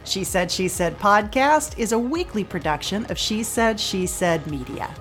[0.03, 4.93] She Said, She Said podcast is a weekly production of She Said, She Said Media.